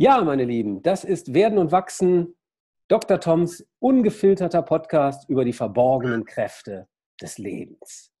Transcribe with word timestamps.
Ja, 0.00 0.22
meine 0.22 0.44
Lieben, 0.44 0.80
das 0.84 1.02
ist 1.02 1.34
Werden 1.34 1.58
und 1.58 1.72
Wachsen, 1.72 2.36
Dr. 2.86 3.18
Toms 3.18 3.66
ungefilterter 3.80 4.62
Podcast 4.62 5.28
über 5.28 5.44
die 5.44 5.52
verborgenen 5.52 6.24
Kräfte 6.24 6.86
des 7.20 7.36
Lebens. 7.36 8.12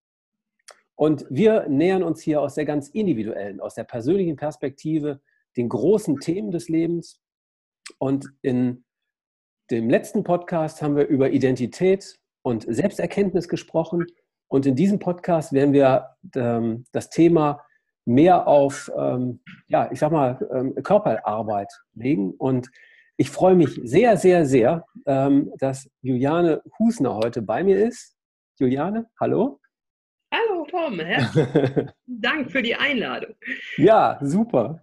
Und 0.96 1.24
wir 1.30 1.68
nähern 1.68 2.02
uns 2.02 2.20
hier 2.20 2.40
aus 2.40 2.56
der 2.56 2.64
ganz 2.64 2.88
individuellen, 2.88 3.60
aus 3.60 3.76
der 3.76 3.84
persönlichen 3.84 4.34
Perspektive 4.34 5.20
den 5.56 5.68
großen 5.68 6.18
Themen 6.18 6.50
des 6.50 6.68
Lebens. 6.68 7.20
Und 7.98 8.26
in 8.42 8.84
dem 9.70 9.88
letzten 9.88 10.24
Podcast 10.24 10.82
haben 10.82 10.96
wir 10.96 11.06
über 11.06 11.30
Identität 11.30 12.18
und 12.42 12.66
Selbsterkenntnis 12.68 13.48
gesprochen. 13.48 14.04
Und 14.48 14.66
in 14.66 14.74
diesem 14.74 14.98
Podcast 14.98 15.52
werden 15.52 15.72
wir 15.72 16.16
ähm, 16.34 16.86
das 16.90 17.08
Thema 17.08 17.64
mehr 18.08 18.48
auf, 18.48 18.90
ähm, 18.96 19.40
ja, 19.68 19.90
ich 19.92 19.98
sag 19.98 20.10
mal, 20.10 20.38
ähm, 20.50 20.74
Körperarbeit 20.82 21.70
legen. 21.92 22.32
Und 22.32 22.70
ich 23.18 23.30
freue 23.30 23.54
mich 23.54 23.78
sehr, 23.84 24.16
sehr, 24.16 24.46
sehr, 24.46 24.86
ähm, 25.04 25.52
dass 25.58 25.90
Juliane 26.00 26.62
Husner 26.78 27.16
heute 27.16 27.42
bei 27.42 27.62
mir 27.62 27.76
ist. 27.86 28.16
Juliane, 28.58 29.10
hallo. 29.20 29.60
Hallo 30.32 30.66
Tom, 30.70 30.98
herzlichen 31.00 31.90
Dank 32.06 32.50
für 32.50 32.62
die 32.62 32.74
Einladung. 32.74 33.34
Ja, 33.76 34.18
super. 34.22 34.82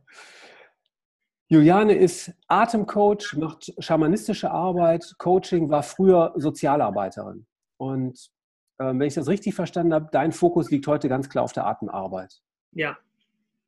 Juliane 1.47 1.95
ist 1.95 2.31
Atemcoach, 2.47 3.35
macht 3.37 3.73
schamanistische 3.79 4.51
Arbeit, 4.51 5.15
Coaching, 5.17 5.69
war 5.69 5.81
früher 5.81 6.33
Sozialarbeiterin. 6.35 7.47
Und 7.77 8.29
äh, 8.77 8.85
wenn 8.85 9.01
ich 9.01 9.15
das 9.15 9.27
richtig 9.27 9.55
verstanden 9.55 9.95
habe, 9.95 10.09
dein 10.11 10.31
Fokus 10.31 10.69
liegt 10.69 10.85
heute 10.85 11.09
ganz 11.09 11.27
klar 11.27 11.43
auf 11.43 11.53
der 11.53 11.65
Atemarbeit. 11.65 12.41
Ja, 12.71 12.97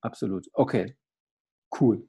Absolut. 0.01 0.47
Okay. 0.53 0.95
Cool. 1.79 2.07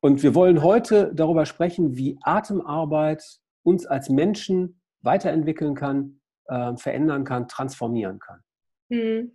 Und 0.00 0.22
wir 0.22 0.34
wollen 0.34 0.62
heute 0.62 1.12
darüber 1.14 1.46
sprechen, 1.46 1.96
wie 1.96 2.18
Atemarbeit 2.22 3.22
uns 3.62 3.86
als 3.86 4.08
Menschen 4.08 4.80
weiterentwickeln 5.00 5.74
kann, 5.74 6.20
äh, 6.46 6.76
verändern 6.76 7.24
kann, 7.24 7.48
transformieren 7.48 8.18
kann. 8.18 8.40
Mhm. 8.88 9.32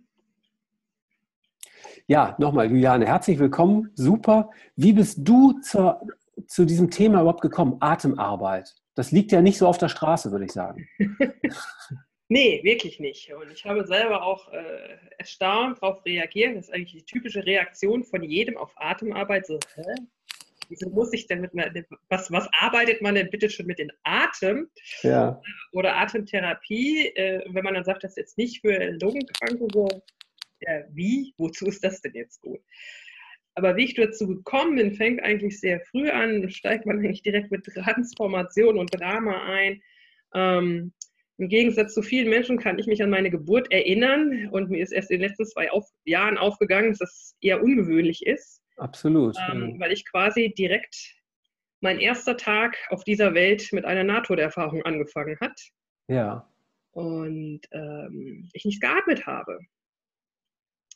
Ja, 2.06 2.36
nochmal, 2.38 2.70
Juliane, 2.70 3.06
herzlich 3.06 3.38
willkommen. 3.38 3.90
Super. 3.94 4.50
Wie 4.76 4.92
bist 4.92 5.20
du 5.22 5.60
zur, 5.60 6.00
zu 6.46 6.64
diesem 6.64 6.90
Thema 6.90 7.20
überhaupt 7.20 7.42
gekommen? 7.42 7.76
Atemarbeit. 7.80 8.74
Das 8.94 9.12
liegt 9.12 9.32
ja 9.32 9.42
nicht 9.42 9.58
so 9.58 9.66
auf 9.66 9.78
der 9.78 9.88
Straße, 9.88 10.32
würde 10.32 10.44
ich 10.44 10.52
sagen. 10.52 10.88
Nee, 12.28 12.60
wirklich 12.62 13.00
nicht. 13.00 13.32
Und 13.32 13.50
ich 13.50 13.64
habe 13.64 13.86
selber 13.86 14.22
auch 14.22 14.52
äh, 14.52 14.98
erstaunt 15.16 15.82
darauf 15.82 16.04
reagiert. 16.04 16.56
Das 16.56 16.68
ist 16.68 16.74
eigentlich 16.74 17.04
die 17.04 17.12
typische 17.12 17.44
Reaktion 17.44 18.04
von 18.04 18.22
jedem 18.22 18.58
auf 18.58 18.70
Atemarbeit. 18.76 19.46
So, 19.46 19.58
hä? 19.74 19.94
Wieso 20.68 20.90
muss 20.90 21.12
ich 21.14 21.26
denn 21.26 21.40
mit 21.40 21.54
einer, 21.54 21.72
was, 22.10 22.30
was 22.30 22.46
arbeitet 22.52 23.00
man 23.00 23.14
denn 23.14 23.30
bitte 23.30 23.48
schon 23.48 23.64
mit 23.64 23.78
dem 23.78 23.90
Atem? 24.02 24.68
Ja. 25.02 25.40
Oder 25.72 25.96
Atemtherapie, 25.96 27.06
äh, 27.16 27.42
wenn 27.48 27.64
man 27.64 27.72
dann 27.72 27.84
sagt, 27.84 28.04
das 28.04 28.12
ist 28.12 28.18
jetzt 28.18 28.38
nicht 28.38 28.60
für 28.60 28.76
Lungenkranke, 29.00 29.66
so, 29.72 29.88
ja, 30.60 30.82
wie? 30.90 31.32
Wozu 31.38 31.66
ist 31.66 31.82
das 31.82 32.02
denn 32.02 32.12
jetzt 32.14 32.42
gut? 32.42 32.60
Aber 33.54 33.76
wie 33.76 33.86
ich 33.86 33.94
dazu 33.94 34.26
gekommen 34.26 34.76
bin, 34.76 34.94
fängt 34.94 35.22
eigentlich 35.22 35.58
sehr 35.58 35.80
früh 35.80 36.10
an, 36.10 36.48
steigt 36.50 36.84
man 36.84 36.98
eigentlich 36.98 37.22
direkt 37.22 37.50
mit 37.50 37.64
Transformation 37.64 38.78
und 38.78 38.94
Drama 38.94 39.42
ein. 39.46 39.82
Ähm, 40.34 40.92
im 41.38 41.48
Gegensatz 41.48 41.94
zu 41.94 42.02
vielen 42.02 42.28
Menschen 42.28 42.58
kann 42.58 42.78
ich 42.78 42.86
mich 42.86 43.02
an 43.02 43.10
meine 43.10 43.30
Geburt 43.30 43.70
erinnern 43.70 44.48
und 44.50 44.70
mir 44.70 44.82
ist 44.82 44.92
erst 44.92 45.10
in 45.10 45.20
den 45.20 45.28
letzten 45.28 45.46
zwei 45.46 45.70
auf 45.70 45.88
Jahren 46.04 46.36
aufgegangen, 46.36 46.90
dass 46.90 46.98
das 46.98 47.36
eher 47.40 47.62
ungewöhnlich 47.62 48.26
ist. 48.26 48.60
Absolut. 48.76 49.36
Ähm, 49.50 49.70
ja. 49.74 49.80
Weil 49.80 49.92
ich 49.92 50.04
quasi 50.04 50.52
direkt 50.56 51.14
mein 51.80 52.00
erster 52.00 52.36
Tag 52.36 52.76
auf 52.90 53.04
dieser 53.04 53.34
Welt 53.34 53.72
mit 53.72 53.84
einer 53.84 54.02
Nahtoderfahrung 54.02 54.82
angefangen 54.82 55.38
hat. 55.40 55.60
Ja. 56.08 56.48
Und 56.90 57.60
ähm, 57.70 58.48
ich 58.52 58.64
nicht 58.64 58.80
geatmet 58.80 59.26
habe. 59.26 59.60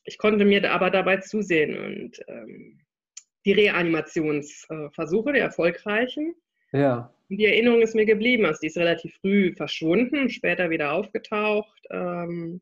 Ich 0.04 0.18
konnte 0.18 0.44
mir 0.44 0.68
aber 0.72 0.90
dabei 0.90 1.18
zusehen 1.18 1.78
und 1.78 2.20
ähm, 2.26 2.80
die 3.44 3.52
Reanimationsversuche, 3.52 5.32
der 5.32 5.42
erfolgreichen, 5.42 6.34
ja. 6.72 7.12
Und 7.28 7.38
die 7.38 7.46
Erinnerung 7.46 7.80
ist 7.80 7.94
mir 7.94 8.04
geblieben. 8.04 8.44
Also 8.44 8.60
die 8.60 8.66
ist 8.66 8.76
relativ 8.76 9.14
früh 9.20 9.54
verschwunden, 9.54 10.28
später 10.28 10.70
wieder 10.70 10.92
aufgetaucht. 10.92 11.82
Ähm, 11.90 12.60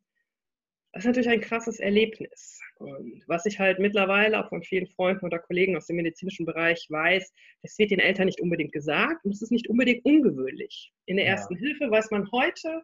das 0.93 1.05
ist 1.05 1.07
natürlich 1.07 1.29
ein 1.29 1.41
krasses 1.41 1.79
Erlebnis. 1.79 2.61
Und 2.79 3.23
was 3.27 3.47
ich 3.47 3.59
halt 3.59 3.79
mittlerweile 3.79 4.43
auch 4.43 4.49
von 4.49 4.63
vielen 4.63 4.87
Freunden 4.89 5.27
oder 5.27 5.39
Kollegen 5.39 5.77
aus 5.77 5.87
dem 5.87 5.97
medizinischen 5.97 6.47
Bereich 6.47 6.87
weiß, 6.89 7.33
das 7.63 7.79
wird 7.79 7.91
den 7.91 8.01
Eltern 8.01 8.27
nicht 8.27 8.41
unbedingt 8.41 8.73
gesagt 8.73 9.25
und 9.25 9.33
es 9.33 9.43
ist 9.43 9.53
nicht 9.53 9.69
unbedingt 9.69 10.05
ungewöhnlich. 10.05 10.93
In 11.07 11.17
der 11.17 11.27
ersten 11.27 11.55
ja. 11.55 11.61
Hilfe 11.61 11.91
weiß 11.91 12.11
man 12.11 12.31
heute, 12.33 12.83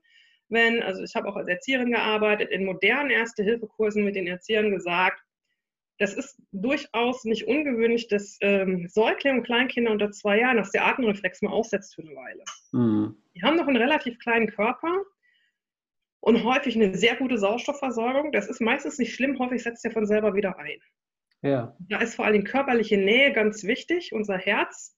wenn, 0.49 0.83
also 0.83 1.03
ich 1.03 1.15
habe 1.17 1.29
auch 1.29 1.37
als 1.37 1.49
Erzieherin 1.49 1.91
gearbeitet, 1.91 2.51
in 2.51 2.65
modernen 2.65 3.11
Erste-Hilfe-Kursen 3.11 4.05
mit 4.05 4.15
den 4.15 4.29
Erziehern 4.29 4.71
gesagt, 4.71 5.21
das 5.99 6.15
ist 6.15 6.41
durchaus 6.53 7.25
nicht 7.25 7.47
ungewöhnlich, 7.47 8.09
dass 8.09 8.37
ähm, 8.43 8.87
Säuglinge 8.89 9.39
und 9.39 9.45
Kleinkinder 9.45 9.91
unter 9.91 10.11
zwei 10.11 10.41
Jahren, 10.41 10.59
dass 10.59 10.71
der 10.71 10.87
Atemreflex 10.87 11.43
mal 11.43 11.53
aussetzt 11.53 11.95
für 11.95 12.03
eine 12.03 12.15
Weile. 12.15 12.45
Mhm. 12.73 13.17
Die 13.35 13.43
haben 13.43 13.57
noch 13.57 13.67
einen 13.67 13.77
relativ 13.77 14.19
kleinen 14.19 14.49
Körper 14.49 15.03
und 16.21 16.45
häufig 16.45 16.77
eine 16.77 16.95
sehr 16.97 17.17
gute 17.17 17.39
Sauerstoffversorgung. 17.39 18.33
Das 18.33 18.49
ist 18.49 18.61
meistens 18.61 18.99
nicht 18.99 19.15
schlimm, 19.15 19.39
häufig 19.39 19.63
setzt 19.63 19.85
er 19.85 19.91
von 19.91 20.07
selber 20.07 20.35
wieder 20.35 20.59
ein. 20.59 20.79
Ja. 21.43 21.77
Da 21.79 21.99
ist 21.99 22.15
vor 22.15 22.25
allem 22.25 22.45
körperliche 22.45 22.99
Nähe 22.99 23.33
ganz 23.33 23.65
wichtig. 23.65 24.13
Unser 24.13 24.37
Herz, 24.37 24.97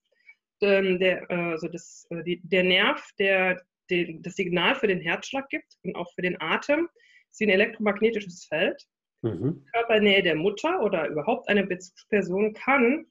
ähm, 0.61 0.99
der, 0.99 1.29
also 1.29 1.67
das, 1.67 2.07
äh, 2.09 2.23
die, 2.23 2.41
der 2.43 2.63
Nerv, 2.63 3.07
der, 3.19 3.61
der 3.89 4.07
das 4.19 4.35
Signal 4.35 4.75
für 4.75 4.87
den 4.87 5.01
Herzschlag 5.01 5.47
gibt 5.49 5.77
und 5.83 5.95
auch 5.95 6.11
für 6.13 6.21
den 6.21 6.41
Atem, 6.41 6.89
ist 7.29 7.39
wie 7.39 7.45
ein 7.45 7.49
elektromagnetisches 7.49 8.45
Feld. 8.45 8.83
Mhm. 9.21 9.65
Körpernähe 9.73 10.23
der 10.23 10.35
Mutter 10.35 10.81
oder 10.81 11.07
überhaupt 11.07 11.49
eine 11.49 11.65
Bezugsperson 11.65 12.53
kann 12.53 13.05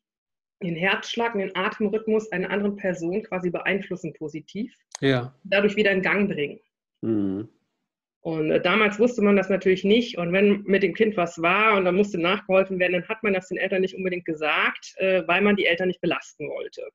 den 0.63 0.75
Herzschlag 0.75 1.35
und 1.35 1.41
den 1.41 1.55
Atemrhythmus 1.55 2.33
einer 2.33 2.51
anderen 2.51 2.77
Person 2.77 3.23
quasi 3.23 3.51
beeinflussen 3.51 4.13
positiv. 4.15 4.75
Ja. 5.01 5.35
Dadurch 5.45 5.77
wieder 5.77 5.93
in 5.93 6.03
Gang 6.03 6.29
bringen. 6.29 6.61
Mhm. 7.03 7.49
Und 8.21 8.51
äh, 8.51 8.61
damals 8.61 8.99
wusste 8.99 9.23
man 9.23 9.37
das 9.37 9.49
natürlich 9.49 9.85
nicht. 9.85 10.19
Und 10.19 10.33
wenn 10.33 10.63
mit 10.65 10.83
dem 10.83 10.95
Kind 10.95 11.17
was 11.17 11.41
war 11.41 11.77
und 11.77 11.85
dann 11.85 11.95
musste 11.95 12.19
nachgeholfen 12.19 12.79
werden, 12.79 12.95
dann 12.95 13.09
hat 13.09 13.23
man 13.23 13.33
das 13.33 13.49
den 13.49 13.59
Eltern 13.59 13.83
nicht 13.83 13.95
unbedingt 13.95 14.25
gesagt, 14.25 14.95
äh, 14.97 15.27
weil 15.27 15.41
man 15.43 15.57
die 15.57 15.67
Eltern 15.67 15.89
nicht 15.89 16.01
belasten 16.01 16.49
wollte. 16.49 16.89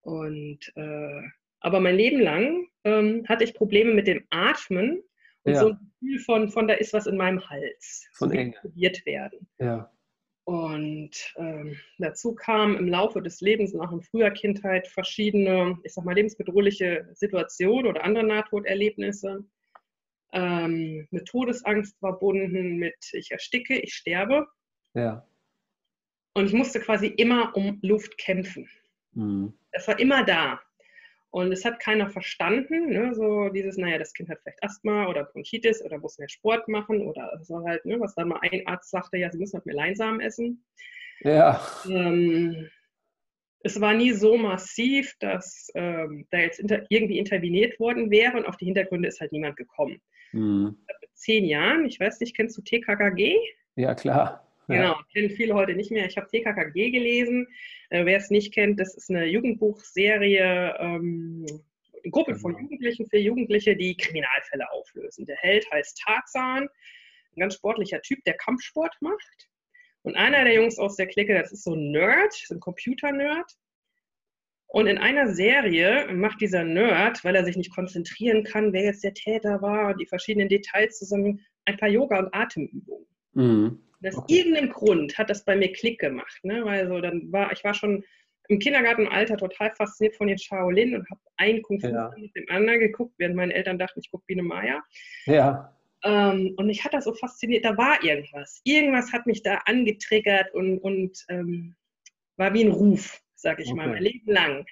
Und 0.00 0.72
äh, 0.76 1.22
aber 1.60 1.80
mein 1.80 1.96
Leben 1.96 2.20
lang 2.20 2.66
ähm, 2.84 3.26
hatte 3.28 3.44
ich 3.44 3.52
Probleme 3.52 3.92
mit 3.92 4.06
dem 4.06 4.24
Atmen 4.30 5.02
und 5.48 5.54
ja. 5.54 5.60
so 5.60 5.68
ein 5.68 5.92
Gefühl 6.00 6.18
von, 6.20 6.48
von, 6.50 6.68
da 6.68 6.74
ist 6.74 6.92
was 6.92 7.06
in 7.06 7.16
meinem 7.16 7.48
Hals. 7.48 8.06
Von 8.12 8.30
Enge. 8.32 8.54
Probiert 8.60 9.04
werden. 9.06 9.48
Ja. 9.58 9.90
Und 10.44 11.10
ähm, 11.36 11.76
dazu 11.98 12.34
kamen 12.34 12.76
im 12.76 12.88
Laufe 12.88 13.20
des 13.20 13.40
Lebens 13.40 13.74
und 13.74 13.80
auch 13.80 13.92
in 13.92 14.02
früher 14.02 14.30
Kindheit 14.30 14.88
verschiedene, 14.88 15.78
ich 15.84 15.92
sag 15.92 16.04
mal, 16.04 16.14
lebensbedrohliche 16.14 17.08
Situationen 17.14 17.86
oder 17.86 18.04
andere 18.04 18.24
Nahtoderlebnisse. 18.24 19.44
Ähm, 20.32 21.08
mit 21.10 21.26
Todesangst 21.26 21.98
verbunden, 21.98 22.76
mit 22.76 22.96
ich 23.12 23.30
ersticke, 23.30 23.78
ich 23.78 23.94
sterbe. 23.94 24.46
Ja. 24.94 25.26
Und 26.34 26.46
ich 26.46 26.52
musste 26.52 26.80
quasi 26.80 27.06
immer 27.06 27.56
um 27.56 27.78
Luft 27.82 28.18
kämpfen. 28.18 28.68
Mhm. 29.12 29.54
Das 29.72 29.88
war 29.88 29.98
immer 29.98 30.24
da. 30.24 30.60
Und 31.30 31.52
es 31.52 31.64
hat 31.64 31.78
keiner 31.78 32.08
verstanden, 32.08 32.88
ne? 32.88 33.14
so 33.14 33.50
dieses, 33.50 33.76
naja, 33.76 33.98
das 33.98 34.14
Kind 34.14 34.30
hat 34.30 34.38
vielleicht 34.42 34.62
Asthma 34.62 35.08
oder 35.08 35.24
Bronchitis 35.24 35.82
oder 35.82 35.98
muss 35.98 36.18
mehr 36.18 36.28
Sport 36.28 36.68
machen 36.68 37.02
oder 37.02 37.38
so 37.42 37.62
halt, 37.66 37.84
ne? 37.84 38.00
was 38.00 38.14
dann 38.14 38.28
mal 38.28 38.40
ein 38.40 38.66
Arzt 38.66 38.90
sagte, 38.90 39.18
ja, 39.18 39.30
sie 39.30 39.38
müssen 39.38 39.56
halt 39.56 39.66
mehr 39.66 39.74
Leinsamen 39.74 40.20
essen. 40.20 40.64
Ja. 41.20 41.60
Ähm, 41.86 42.70
es 43.60 43.80
war 43.80 43.92
nie 43.92 44.12
so 44.12 44.38
massiv, 44.38 45.14
dass 45.18 45.68
ähm, 45.74 46.26
da 46.30 46.38
jetzt 46.38 46.60
inter 46.60 46.86
irgendwie 46.88 47.18
interveniert 47.18 47.78
worden 47.78 48.10
wäre 48.10 48.36
und 48.36 48.46
auf 48.46 48.56
die 48.56 48.66
Hintergründe 48.66 49.08
ist 49.08 49.20
halt 49.20 49.32
niemand 49.32 49.56
gekommen. 49.56 50.00
Mit 50.32 51.10
zehn 51.14 51.44
Jahren, 51.44 51.84
ich 51.84 52.00
weiß 52.00 52.20
nicht, 52.20 52.36
kennst 52.36 52.56
du 52.56 52.62
TKKG? 52.62 53.36
Ja, 53.76 53.94
klar. 53.94 54.47
Genau, 54.76 54.96
kennen 55.12 55.30
viele 55.30 55.54
heute 55.54 55.74
nicht 55.74 55.90
mehr. 55.90 56.06
Ich 56.06 56.16
habe 56.16 56.28
TKKG 56.28 56.90
gelesen. 56.90 57.48
Äh, 57.90 58.04
wer 58.04 58.18
es 58.18 58.30
nicht 58.30 58.52
kennt, 58.52 58.78
das 58.78 58.94
ist 58.94 59.10
eine 59.10 59.24
Jugendbuchserie, 59.26 60.76
ähm, 60.78 61.46
eine 62.02 62.10
Gruppe 62.10 62.36
von 62.36 62.52
genau. 62.52 62.64
Jugendlichen 62.64 63.06
für 63.06 63.18
Jugendliche, 63.18 63.76
die 63.76 63.96
Kriminalfälle 63.96 64.70
auflösen. 64.70 65.24
Der 65.24 65.36
Held 65.36 65.70
heißt 65.72 66.00
Tarzan, 66.04 66.64
ein 66.64 67.40
ganz 67.40 67.54
sportlicher 67.54 68.02
Typ, 68.02 68.22
der 68.24 68.34
Kampfsport 68.34 68.94
macht. 69.00 69.48
Und 70.02 70.16
einer 70.16 70.44
der 70.44 70.54
Jungs 70.54 70.78
aus 70.78 70.96
der 70.96 71.06
Clique, 71.06 71.34
das 71.34 71.52
ist 71.52 71.64
so 71.64 71.74
ein 71.74 71.90
Nerd, 71.90 72.32
so 72.32 72.54
ein 72.54 72.60
Computer-Nerd. 72.60 73.50
Und 74.66 74.86
in 74.86 74.98
einer 74.98 75.34
Serie 75.34 76.12
macht 76.12 76.42
dieser 76.42 76.62
Nerd, 76.62 77.24
weil 77.24 77.34
er 77.34 77.44
sich 77.44 77.56
nicht 77.56 77.74
konzentrieren 77.74 78.44
kann, 78.44 78.72
wer 78.74 78.84
jetzt 78.84 79.02
der 79.02 79.14
Täter 79.14 79.62
war, 79.62 79.94
die 79.94 80.06
verschiedenen 80.06 80.48
Details 80.48 80.98
zusammen, 80.98 81.40
ein 81.64 81.78
paar 81.78 81.88
Yoga- 81.88 82.18
und 82.18 82.34
Atemübungen. 82.34 83.06
Mhm. 83.32 83.87
Aus 84.06 84.16
okay. 84.16 84.38
irgendeinem 84.38 84.70
Grund 84.70 85.18
hat 85.18 85.30
das 85.30 85.44
bei 85.44 85.56
mir 85.56 85.72
Klick 85.72 85.98
gemacht, 86.00 86.38
ne? 86.44 86.64
weil 86.64 86.86
so 86.86 87.00
dann 87.00 87.30
war, 87.32 87.52
ich 87.52 87.64
war 87.64 87.74
schon 87.74 88.04
im 88.48 88.58
Kindergartenalter 88.58 89.36
total 89.36 89.74
fasziniert 89.74 90.16
von 90.16 90.28
den 90.28 90.38
Shaolin 90.38 90.94
und 90.94 91.10
habe 91.10 91.20
einen 91.36 91.62
Kung 91.62 91.80
Fu 91.80 91.88
Ja. 91.88 92.10
mit 92.16 92.34
dem 92.34 92.48
anderen 92.48 92.80
geguckt, 92.80 93.14
während 93.18 93.36
meine 93.36 93.52
Eltern 93.52 93.78
dachten, 93.78 94.00
ich 94.00 94.10
gucke 94.10 94.24
Biene 94.26 94.42
Maya. 94.42 94.82
Ja. 95.26 95.74
Ähm, 96.04 96.54
und 96.56 96.66
mich 96.66 96.84
hat 96.84 96.94
das 96.94 97.04
so 97.04 97.12
fasziniert, 97.12 97.64
da 97.64 97.76
war 97.76 98.02
irgendwas. 98.02 98.60
Irgendwas 98.64 99.12
hat 99.12 99.26
mich 99.26 99.42
da 99.42 99.56
angetriggert 99.66 100.54
und, 100.54 100.78
und 100.78 101.24
ähm, 101.28 101.74
war 102.36 102.54
wie 102.54 102.64
ein 102.64 102.70
Ruf, 102.70 103.20
sag 103.34 103.58
ich 103.60 103.72
mal, 103.74 103.82
Okay. 103.82 103.92
mein 103.94 104.02
Leben 104.02 104.32
lang. 104.32 104.66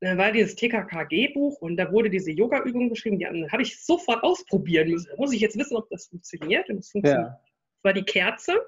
Da 0.00 0.16
war 0.16 0.32
dieses 0.32 0.56
TKKG-Buch 0.56 1.60
und 1.60 1.76
da 1.76 1.92
wurde 1.92 2.10
diese 2.10 2.32
Yoga-Übung 2.32 2.88
beschrieben, 2.88 3.18
die 3.18 3.26
habe 3.26 3.62
ich 3.62 3.82
sofort 3.84 4.22
ausprobieren 4.24 4.90
müssen. 4.90 5.08
Da 5.10 5.16
muss 5.16 5.32
ich 5.32 5.40
jetzt 5.40 5.58
wissen, 5.58 5.76
ob 5.76 5.88
das 5.90 6.06
funktioniert. 6.06 6.68
Und 6.70 6.78
es 6.78 6.90
funktioniert. 6.90 7.28
Ja. 7.28 7.40
Das 7.82 7.88
war 7.88 7.92
die 7.94 8.04
Kerze. 8.04 8.60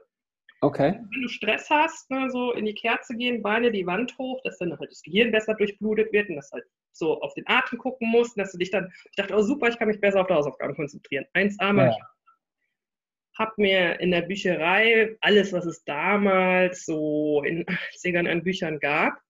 Okay. 0.62 0.92
Wenn 1.10 1.22
du 1.22 1.28
Stress 1.28 1.68
hast, 1.68 2.10
ne, 2.10 2.30
so 2.30 2.52
in 2.52 2.64
die 2.64 2.74
Kerze 2.74 3.14
gehen, 3.14 3.42
Beine 3.42 3.70
die 3.70 3.86
Wand 3.86 4.16
hoch, 4.16 4.40
dass 4.44 4.58
dann 4.58 4.78
halt 4.78 4.90
das 4.90 5.02
Gehirn 5.02 5.30
besser 5.32 5.54
durchblutet 5.54 6.12
wird 6.12 6.28
und 6.30 6.36
dass 6.36 6.50
halt 6.52 6.64
so 6.92 7.20
auf 7.20 7.34
den 7.34 7.44
Atem 7.46 7.78
gucken 7.78 8.08
musst, 8.10 8.38
dass 8.38 8.52
du 8.52 8.58
dich 8.58 8.70
dann, 8.70 8.90
ich 9.10 9.16
dachte, 9.16 9.34
oh 9.34 9.42
super, 9.42 9.68
ich 9.68 9.78
kann 9.78 9.88
mich 9.88 10.00
besser 10.00 10.20
auf 10.20 10.28
die 10.28 10.34
Hausaufgaben 10.34 10.74
konzentrieren. 10.74 11.26
1A 11.34 11.72
mal 11.72 11.88
Ja. 11.88 11.96
habe 13.38 13.52
mir 13.56 14.00
in 14.00 14.10
der 14.12 14.22
Bücherei 14.22 15.16
alles, 15.20 15.52
was 15.52 15.66
es 15.66 15.82
damals 15.84 16.84
so 16.84 17.42
in 17.42 17.64
80ern 17.66 18.30
an 18.30 18.42
Büchern 18.42 18.78
gab, 18.78 19.20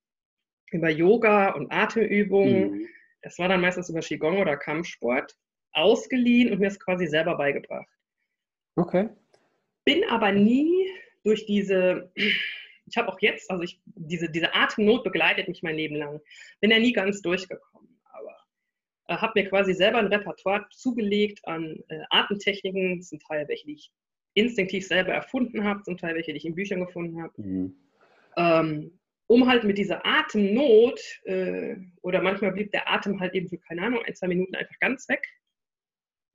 über 0.70 0.90
Yoga 0.90 1.50
und 1.52 1.72
Atemübungen, 1.72 2.70
Mhm. 2.70 2.88
das 3.22 3.38
war 3.38 3.48
dann 3.48 3.60
meistens 3.60 3.88
über 3.88 4.00
Qigong 4.00 4.38
oder 4.40 4.56
Kampfsport, 4.56 5.34
ausgeliehen 5.72 6.52
und 6.52 6.58
mir 6.60 6.66
es 6.68 6.78
quasi 6.80 7.06
selber 7.06 7.36
beigebracht. 7.36 7.88
Okay. 8.76 9.08
Bin 9.84 10.04
aber 10.04 10.32
nie 10.32 10.88
durch 11.24 11.46
diese, 11.46 12.12
ich 12.14 12.96
habe 12.96 13.08
auch 13.08 13.20
jetzt, 13.20 13.50
also 13.50 13.62
ich, 13.62 13.80
diese, 13.84 14.30
diese 14.30 14.54
Atemnot 14.54 15.04
begleitet 15.04 15.48
mich 15.48 15.62
mein 15.62 15.76
Leben 15.76 15.96
lang, 15.96 16.20
bin 16.60 16.70
ja 16.70 16.78
nie 16.78 16.92
ganz 16.92 17.22
durchgekommen, 17.22 18.00
aber 18.04 18.36
äh, 19.08 19.16
habe 19.16 19.40
mir 19.40 19.48
quasi 19.48 19.74
selber 19.74 19.98
ein 19.98 20.06
Repertoire 20.06 20.66
zugelegt 20.70 21.40
an 21.46 21.82
äh, 21.88 22.02
Atemtechniken, 22.10 23.02
zum 23.02 23.18
Teil 23.20 23.48
welche, 23.48 23.66
die 23.66 23.74
ich 23.74 23.92
instinktiv 24.34 24.86
selber 24.86 25.12
erfunden 25.12 25.64
habe, 25.64 25.82
zum 25.82 25.96
Teil 25.98 26.14
welche, 26.14 26.32
die 26.32 26.38
ich 26.38 26.46
in 26.46 26.54
Büchern 26.54 26.84
gefunden 26.84 27.22
habe, 27.22 27.32
Mhm. 27.40 27.76
ähm, 28.36 28.98
um 29.26 29.48
halt 29.48 29.64
mit 29.64 29.78
dieser 29.78 30.04
Atemnot 30.04 31.00
äh, 31.24 31.76
oder 32.02 32.20
manchmal 32.22 32.52
blieb 32.52 32.70
der 32.72 32.90
Atem 32.90 33.20
halt 33.20 33.34
eben 33.34 33.48
für, 33.48 33.58
keine 33.58 33.82
Ahnung, 33.82 34.02
ein, 34.04 34.14
zwei 34.14 34.28
Minuten 34.28 34.54
einfach 34.54 34.78
ganz 34.78 35.08
weg, 35.08 35.26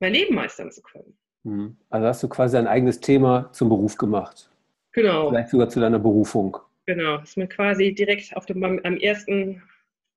mein 0.00 0.14
Leben 0.14 0.34
meistern 0.34 0.70
zu 0.72 0.82
können. 0.82 1.18
Mhm. 1.48 1.76
Also 1.90 2.06
hast 2.06 2.22
du 2.22 2.28
quasi 2.28 2.56
dein 2.56 2.66
eigenes 2.66 3.00
Thema 3.00 3.50
zum 3.52 3.68
Beruf 3.68 3.96
gemacht. 3.96 4.50
Genau. 4.92 5.28
Vielleicht 5.28 5.50
sogar 5.50 5.68
zu 5.68 5.80
deiner 5.80 5.98
Berufung. 5.98 6.56
Genau, 6.86 7.18
ist 7.18 7.36
mir 7.36 7.46
quasi 7.46 7.94
direkt 7.94 8.36
auf 8.36 8.46
dem, 8.46 8.62
am 8.64 8.80
am 8.82 8.96
ersten 8.96 9.62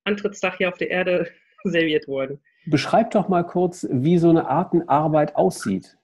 Antrittstag 0.05 0.57
hier 0.57 0.69
auf 0.69 0.77
der 0.77 0.89
Erde 0.89 1.27
serviert 1.63 2.07
worden. 2.07 2.39
Beschreib 2.65 3.11
doch 3.11 3.27
mal 3.27 3.45
kurz, 3.45 3.87
wie 3.91 4.17
so 4.17 4.29
eine 4.29 4.47
Artenarbeit 4.47 5.35
aussieht. 5.35 5.97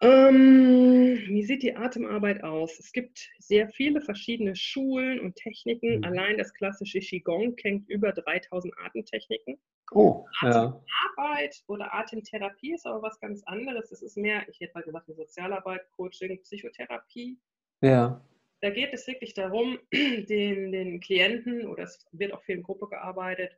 Ähm, 0.00 1.18
wie 1.28 1.44
sieht 1.44 1.62
die 1.62 1.76
Atemarbeit 1.76 2.42
aus? 2.42 2.78
Es 2.78 2.92
gibt 2.92 3.30
sehr 3.38 3.68
viele 3.68 4.00
verschiedene 4.00 4.56
Schulen 4.56 5.20
und 5.20 5.36
Techniken. 5.36 5.98
Mhm. 5.98 6.04
Allein 6.04 6.38
das 6.38 6.52
klassische 6.54 7.00
Qigong 7.00 7.56
kennt 7.56 7.88
über 7.88 8.12
3000 8.12 8.72
Atemtechniken. 8.78 9.58
Oh, 9.92 10.26
ja. 10.42 10.80
Arbeit 11.16 11.62
oder 11.66 11.94
Atemtherapie 11.94 12.74
ist 12.74 12.86
aber 12.86 13.02
was 13.02 13.20
ganz 13.20 13.42
anderes. 13.44 13.90
Das 13.90 14.02
ist 14.02 14.16
mehr, 14.16 14.48
ich 14.48 14.60
hätte 14.60 14.72
mal 14.74 14.82
gesagt, 14.82 15.06
Sozialarbeit, 15.14 15.82
Coaching, 15.92 16.40
Psychotherapie. 16.42 17.38
Ja. 17.82 18.20
Da 18.60 18.70
geht 18.70 18.94
es 18.94 19.06
wirklich 19.06 19.34
darum, 19.34 19.78
den, 19.92 20.72
den 20.72 21.00
Klienten, 21.00 21.66
oder 21.66 21.84
es 21.84 22.06
wird 22.12 22.32
auch 22.32 22.42
viel 22.42 22.56
in 22.56 22.62
Gruppe 22.62 22.88
gearbeitet, 22.88 23.56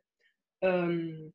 ähm, 0.61 1.33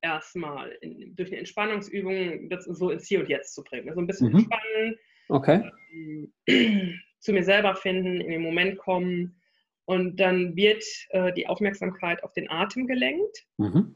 erstmal 0.00 0.70
in, 0.80 1.14
durch 1.16 1.30
eine 1.30 1.38
Entspannungsübung 1.38 2.48
das 2.48 2.64
so 2.64 2.90
ins 2.90 3.06
Hier 3.06 3.20
und 3.20 3.28
Jetzt 3.28 3.54
zu 3.54 3.62
bringen. 3.64 3.88
Also 3.88 4.00
ein 4.00 4.06
bisschen 4.06 4.28
Mhm. 4.28 4.36
entspannen, 4.38 4.98
Okay. 5.28 5.70
ähm, 5.92 6.32
zu 7.18 7.32
mir 7.32 7.42
selber 7.42 7.74
finden, 7.74 8.20
in 8.20 8.30
den 8.30 8.42
Moment 8.42 8.78
kommen. 8.78 9.40
Und 9.84 10.20
dann 10.20 10.54
wird 10.54 10.84
äh, 11.10 11.32
die 11.32 11.46
Aufmerksamkeit 11.46 12.22
auf 12.22 12.32
den 12.34 12.50
Atem 12.50 12.86
gelenkt. 12.86 13.46
Mhm. 13.56 13.94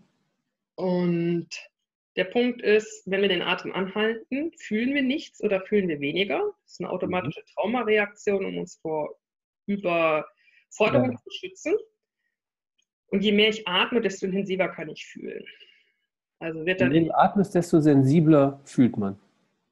Und 0.75 1.49
der 2.17 2.25
Punkt 2.25 2.61
ist, 2.63 3.03
wenn 3.07 3.23
wir 3.23 3.29
den 3.29 3.43
Atem 3.43 3.73
anhalten, 3.73 4.53
fühlen 4.59 4.95
wir 4.95 5.03
nichts 5.03 5.43
oder 5.43 5.61
fühlen 5.63 5.89
wir 5.89 6.01
weniger. 6.01 6.53
Das 6.65 6.73
ist 6.73 6.81
eine 6.81 6.91
automatische 6.91 7.43
Traumareaktion, 7.55 8.45
um 8.45 8.59
uns 8.59 8.77
vor 8.81 9.19
Überforderung 9.67 11.13
Ja. 11.13 11.17
zu 11.19 11.31
schützen. 11.31 11.75
Und 13.07 13.23
je 13.23 13.33
mehr 13.33 13.51
ich 13.51 13.67
atme, 13.69 14.01
desto 14.01 14.27
intensiver 14.27 14.69
kann 14.69 14.89
ich 14.89 15.05
fühlen. 15.07 15.45
Also 16.43 16.67
wird 16.67 16.81
Je 16.81 16.87
dann, 16.89 17.05
du 17.05 17.15
atmest, 17.19 17.55
desto 17.55 17.81
sensibler 17.81 18.61
fühlt 18.65 18.97
man. 18.97 19.17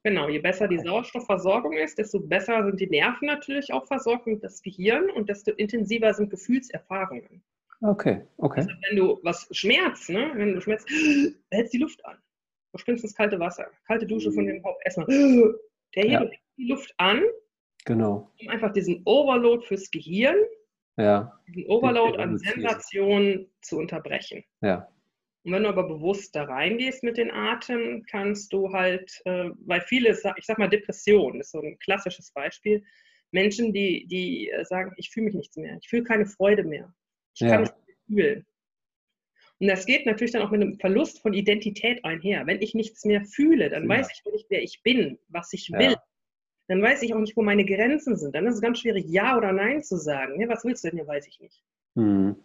genau, 0.03 0.29
je 0.29 0.39
besser 0.39 0.67
die 0.67 0.79
Sauerstoffversorgung 0.79 1.73
ist, 1.73 1.97
desto 1.97 2.19
besser 2.19 2.63
sind 2.65 2.79
die 2.79 2.87
Nerven 2.89 3.25
natürlich 3.27 3.71
auch 3.73 3.85
versorgt 3.85 4.25
und 4.27 4.41
das 4.43 4.61
Gehirn 4.61 5.09
und 5.11 5.27
desto 5.29 5.51
intensiver 5.51 6.13
sind 6.13 6.29
Gefühlserfahrungen. 6.29 7.41
Okay, 7.81 8.21
okay. 8.37 8.61
Also 8.61 8.71
wenn 8.89 8.95
du 8.97 9.19
was 9.23 9.47
schmerzt, 9.51 10.09
ne? 10.09 10.31
wenn 10.35 10.53
du 10.53 10.61
schmerzt, 10.61 10.87
hältst 11.51 11.73
die 11.73 11.79
Luft 11.79 12.03
an. 12.05 12.17
Du 12.71 12.77
springst 12.77 13.03
ins 13.03 13.15
kalte 13.15 13.37
Wasser. 13.39 13.65
Kalte 13.87 14.05
Dusche 14.05 14.31
von 14.31 14.45
dem 14.45 14.63
Haupt. 14.63 14.81
Erstmal, 14.85 15.07
der 15.95 16.05
Ja. 16.07 16.19
hebt 16.21 16.35
die 16.57 16.67
Luft 16.67 16.93
an, 16.97 17.21
Genau. 17.85 18.31
um 18.39 18.47
einfach 18.49 18.71
diesen 18.71 19.01
Overload 19.05 19.65
fürs 19.65 19.89
Gehirn, 19.91 20.37
Ja, 20.97 21.37
diesen 21.47 21.65
Overload 21.69 22.17
an. 22.17 22.37
Sensationen 22.37 23.47
zu 23.61 23.77
unterbrechen. 23.77 24.43
ja. 24.61 24.87
Und 25.43 25.53
wenn 25.53 25.63
du 25.63 25.69
aber 25.69 25.87
bewusst 25.87 26.35
da 26.35 26.43
reingehst 26.43 27.03
mit 27.03 27.17
den 27.17 27.31
Atem, 27.31 28.03
kannst 28.07 28.53
du 28.53 28.71
halt, 28.71 29.21
äh, 29.25 29.49
weil 29.65 29.81
viele, 29.81 30.09
ich 30.11 30.45
sag 30.45 30.57
mal 30.59 30.69
Depression, 30.69 31.39
ist 31.39 31.51
so 31.51 31.61
ein 31.61 31.79
klassisches 31.79 32.31
Beispiel, 32.31 32.83
Menschen, 33.31 33.73
die, 33.73 34.05
die 34.07 34.49
äh, 34.51 34.63
sagen, 34.65 34.91
ich 34.97 35.09
fühle 35.09 35.25
mich 35.25 35.35
nichts 35.35 35.55
mehr, 35.57 35.77
ich 35.81 35.89
fühle 35.89 36.03
keine 36.03 36.25
Freude 36.27 36.63
mehr, 36.63 36.93
ich 37.33 37.41
Ja. 37.41 37.49
kann 37.51 37.61
nicht 37.61 37.73
mehr 37.87 37.95
fühlen. 38.07 38.45
Und 39.59 39.67
das 39.67 39.85
geht 39.85 40.05
natürlich 40.05 40.31
dann 40.31 40.41
auch 40.41 40.51
mit 40.51 40.61
einem 40.61 40.79
Verlust 40.79 41.21
von 41.21 41.33
Identität 41.33 42.03
einher. 42.03 42.45
Wenn 42.47 42.61
ich 42.61 42.73
nichts 42.73 43.05
mehr 43.05 43.23
fühle, 43.23 43.69
dann 43.69 43.83
Ja. 43.83 43.89
weiß 43.89 44.09
ich 44.11 44.31
nicht, 44.31 44.45
wer 44.49 44.61
ich 44.61 44.81
bin, 44.83 45.17
was 45.27 45.53
ich 45.53 45.69
Ja. 45.69 45.79
will. 45.79 45.95
Dann 46.67 46.81
weiß 46.81 47.01
ich 47.03 47.13
auch 47.13 47.19
nicht, 47.19 47.35
wo 47.35 47.41
meine 47.41 47.65
Grenzen 47.65 48.15
sind. 48.15 48.33
Dann 48.35 48.47
ist 48.47 48.55
es 48.55 48.61
ganz 48.61 48.79
schwierig, 48.79 49.05
Ja 49.07 49.37
oder 49.37 49.51
Nein 49.51 49.83
zu 49.83 49.97
sagen. 49.97 50.39
Ja, 50.39 50.47
was 50.49 50.63
willst 50.65 50.83
du 50.83 50.89
denn? 50.89 50.99
Ja, 50.99 51.07
weiß 51.07 51.27
ich 51.27 51.39
nicht. 51.39 51.63
Mhm. 51.95 52.35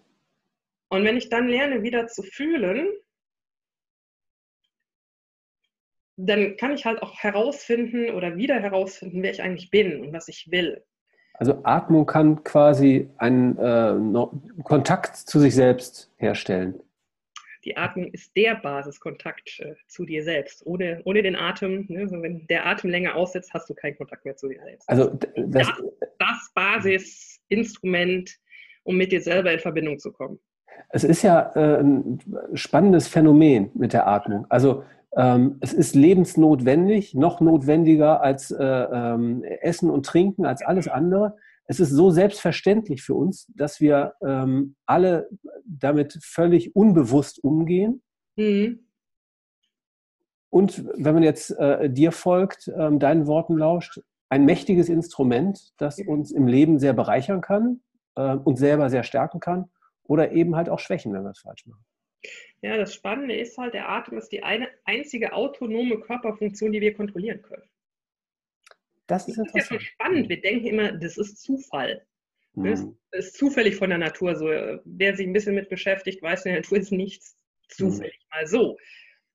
Und 0.97 1.05
wenn 1.05 1.19
ich 1.19 1.29
dann 1.29 1.47
lerne, 1.47 1.83
wieder 1.83 2.07
zu 2.07 2.23
fühlen, 2.23 2.89
dann 6.17 6.57
kann 6.57 6.73
ich 6.73 6.87
halt 6.87 7.03
auch 7.03 7.19
herausfinden 7.19 8.11
oder 8.15 8.37
wieder 8.37 8.59
herausfinden, 8.59 9.23
wer 9.23 9.31
ich 9.31 9.43
eigentlich 9.43 9.71
bin 9.71 10.01
und 10.01 10.15
was 10.15 10.29
ich 10.29 10.51
will. 10.51 10.83
Also 11.35 11.61
Atmung 11.65 12.07
kann 12.07 12.43
quasi 12.45 13.11
einen 13.19 13.59
äh, 13.59 13.93
no- 13.93 14.41
Kontakt 14.65 15.17
zu 15.17 15.39
sich 15.39 15.55
selbst 15.55 16.11
herstellen. 16.17 16.81
Die 17.67 17.77
Atmung 17.77 18.11
ist 18.15 18.35
der 18.35 18.55
Basiskontakt 18.55 19.61
äh, 19.61 19.75
zu 19.89 20.07
dir 20.07 20.25
selbst. 20.25 20.65
Ohne, 20.65 21.03
ohne 21.05 21.23
den 21.23 21.37
Atem, 21.37 21.85
ne, 21.91 22.09
so 22.09 22.23
wenn 22.23 22.47
der 22.47 22.65
Atem 22.65 22.89
länger 22.89 23.17
aussetzt, 23.17 23.53
hast 23.53 23.69
du 23.69 23.75
keinen 23.75 23.99
Kontakt 23.99 24.25
mehr 24.25 24.37
zu 24.37 24.49
dir 24.49 24.63
selbst. 24.63 24.89
Also 24.89 25.11
d- 25.11 25.29
das, 25.49 25.71
das 26.19 26.51
Basisinstrument, 26.55 28.35
um 28.85 28.97
mit 28.97 29.13
dir 29.13 29.21
selber 29.21 29.53
in 29.53 29.59
Verbindung 29.61 29.99
zu 29.99 30.11
kommen. 30.11 30.41
Es 30.91 31.05
ist 31.05 31.23
ja 31.23 31.53
äh, 31.55 31.81
ein 31.81 32.21
spannendes 32.55 33.09
Phänomen 33.09 33.71
mit 33.75 33.93
der 33.93 34.07
Atmung. 34.07 34.47
Also 34.49 34.85
ähm, 35.17 35.57
es 35.61 35.73
ist 35.73 35.95
lebensnotwendig, 35.95 37.15
noch 37.15 37.41
notwendiger 37.41 38.21
als 38.21 38.51
äh, 38.51 38.65
ähm, 38.65 39.43
Essen 39.43 39.91
und 39.91 40.07
Trinken, 40.07 40.45
als 40.45 40.63
alles 40.63 40.89
andere. 40.89 41.37
Es 41.67 41.81
ist 41.81 41.91
so 41.91 42.11
selbstverständlich 42.11 43.03
für 43.03 43.15
uns, 43.15 43.51
dass 43.55 43.81
wir 43.81 44.15
ähm, 44.23 44.77
alle 44.85 45.29
damit 45.65 46.19
völlig 46.23 46.77
unbewusst 46.77 47.43
umgehen. 47.43 48.03
Mhm. 48.37 48.81
Und 50.51 50.85
wenn 50.97 51.15
man 51.15 51.23
jetzt 51.23 51.51
äh, 51.59 51.91
dir 51.91 52.13
folgt, 52.13 52.71
ähm, 52.77 52.99
deinen 52.99 53.27
Worten 53.27 53.57
lauscht, 53.57 54.01
ein 54.29 54.45
mächtiges 54.45 54.89
Instrument, 54.89 55.73
das 55.79 55.99
uns 55.99 56.31
im 56.31 56.47
Leben 56.47 56.79
sehr 56.79 56.93
bereichern 56.93 57.41
kann, 57.41 57.81
äh, 58.15 58.35
uns 58.37 58.61
selber 58.61 58.91
sehr 58.91 59.03
stärken 59.03 59.41
kann 59.41 59.71
oder 60.09 60.33
eben 60.33 60.57
halt 60.57 60.69
auch 60.69 60.79
schwächen, 60.81 61.13
wenn 61.13 61.23
wir 61.23 61.31
es 61.31 61.41
falsch 61.41 61.67
machen. 61.67 61.85
Ja, 62.63 62.77
das 62.77 62.95
Spannende 62.95 63.37
ist 63.37 63.57
halt, 63.59 63.75
der 63.75 63.89
Atem 63.89 64.19
ist 64.19 64.31
die 64.31 64.43
eine 64.43 64.69
einzige 64.85 65.33
autonome 65.33 66.01
Körperfunktion, 66.01 66.73
die 66.73 66.81
wir 66.81 66.95
kontrollieren 66.95 67.43
können. 67.43 67.69
Das 69.07 69.29
ist 69.29 69.39
Das 69.39 69.47
ist 69.49 69.55
ja 69.55 69.61
schon 69.63 69.81
spannend. 69.81 70.29
Wir 70.29 70.41
denken 70.41 70.67
immer, 70.67 70.93
das 70.93 71.17
ist 71.19 71.41
Zufall. 71.43 72.05
Das 72.55 72.83
Mhm. 72.83 72.97
ist 73.13 73.37
zufällig 73.37 73.77
von 73.77 73.91
der 73.91 73.99
Natur 73.99 74.35
so. 74.35 74.47
Wer 74.85 75.15
sich 75.15 75.27
ein 75.27 75.33
bisschen 75.35 75.55
mit 75.55 75.69
beschäftigt, 75.69 76.23
weiß, 76.23 76.47
in 76.47 76.53
der 76.53 76.63
Natur 76.63 76.79
ist 76.79 76.91
nichts 76.91 77.37
zufällig 77.69 78.19
mal 78.31 78.47
so. 78.47 78.79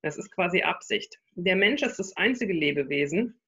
Das 0.02 0.18
ist 0.18 0.32
quasi 0.32 0.64
Absicht. 0.64 1.20
Der 1.36 1.56
Mensch 1.56 1.84
ist 1.84 2.00
das 2.00 2.18
einzige 2.18 2.52
Lebewesen, 2.54 3.40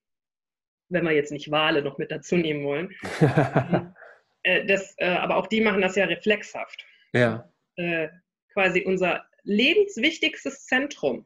wenn 0.89 1.03
wir 1.05 1.11
jetzt 1.13 1.31
nicht 1.31 1.49
Wale 1.49 1.81
noch 1.81 1.97
mit 1.97 2.11
dazu 2.11 2.37
nehmen 2.37 2.63
wollen, 2.63 2.91
äh, 4.43 4.65
das, 4.67 4.93
äh, 4.99 5.07
aber 5.07 5.37
auch 5.37 5.47
die 5.47 5.61
machen 5.61 5.81
das 5.81 5.95
ja 5.95 6.05
reflexhaft. 6.05 6.85
Ja. 7.13 7.49
Äh, 7.75 8.09
quasi 8.51 8.83
unser 8.85 9.25
lebenswichtigstes 9.43 10.65
Zentrum 10.65 11.25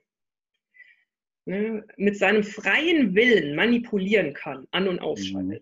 ne, 1.46 1.86
mit 1.98 2.17
seinem 2.17 2.44
freien 2.44 3.15
Willen 3.15 3.56
manipulieren 3.56 4.34
kann, 4.34 4.67
an- 4.72 4.88
und 4.88 5.00
ausschalten. 5.00 5.50
Mhm. 5.50 5.60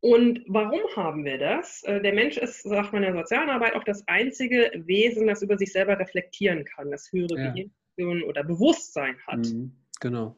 Und 0.00 0.44
warum 0.46 0.80
haben 0.94 1.24
wir 1.24 1.38
das? 1.38 1.82
Äh, 1.84 2.00
der 2.00 2.12
Mensch 2.12 2.36
ist, 2.36 2.62
sagt 2.62 2.92
man 2.92 3.02
in 3.02 3.12
der 3.12 3.22
Sozialarbeit, 3.22 3.74
auch 3.74 3.82
das 3.82 4.06
einzige 4.06 4.70
Wesen, 4.86 5.26
das 5.26 5.42
über 5.42 5.58
sich 5.58 5.72
selber 5.72 5.98
reflektieren 5.98 6.64
kann, 6.64 6.90
das 6.90 7.10
höhere 7.10 7.36
ja. 7.36 7.54
Gehirn 7.96 8.22
oder 8.22 8.44
Bewusstsein 8.44 9.16
hat. 9.26 9.38
Mhm, 9.38 9.76
genau. 10.00 10.36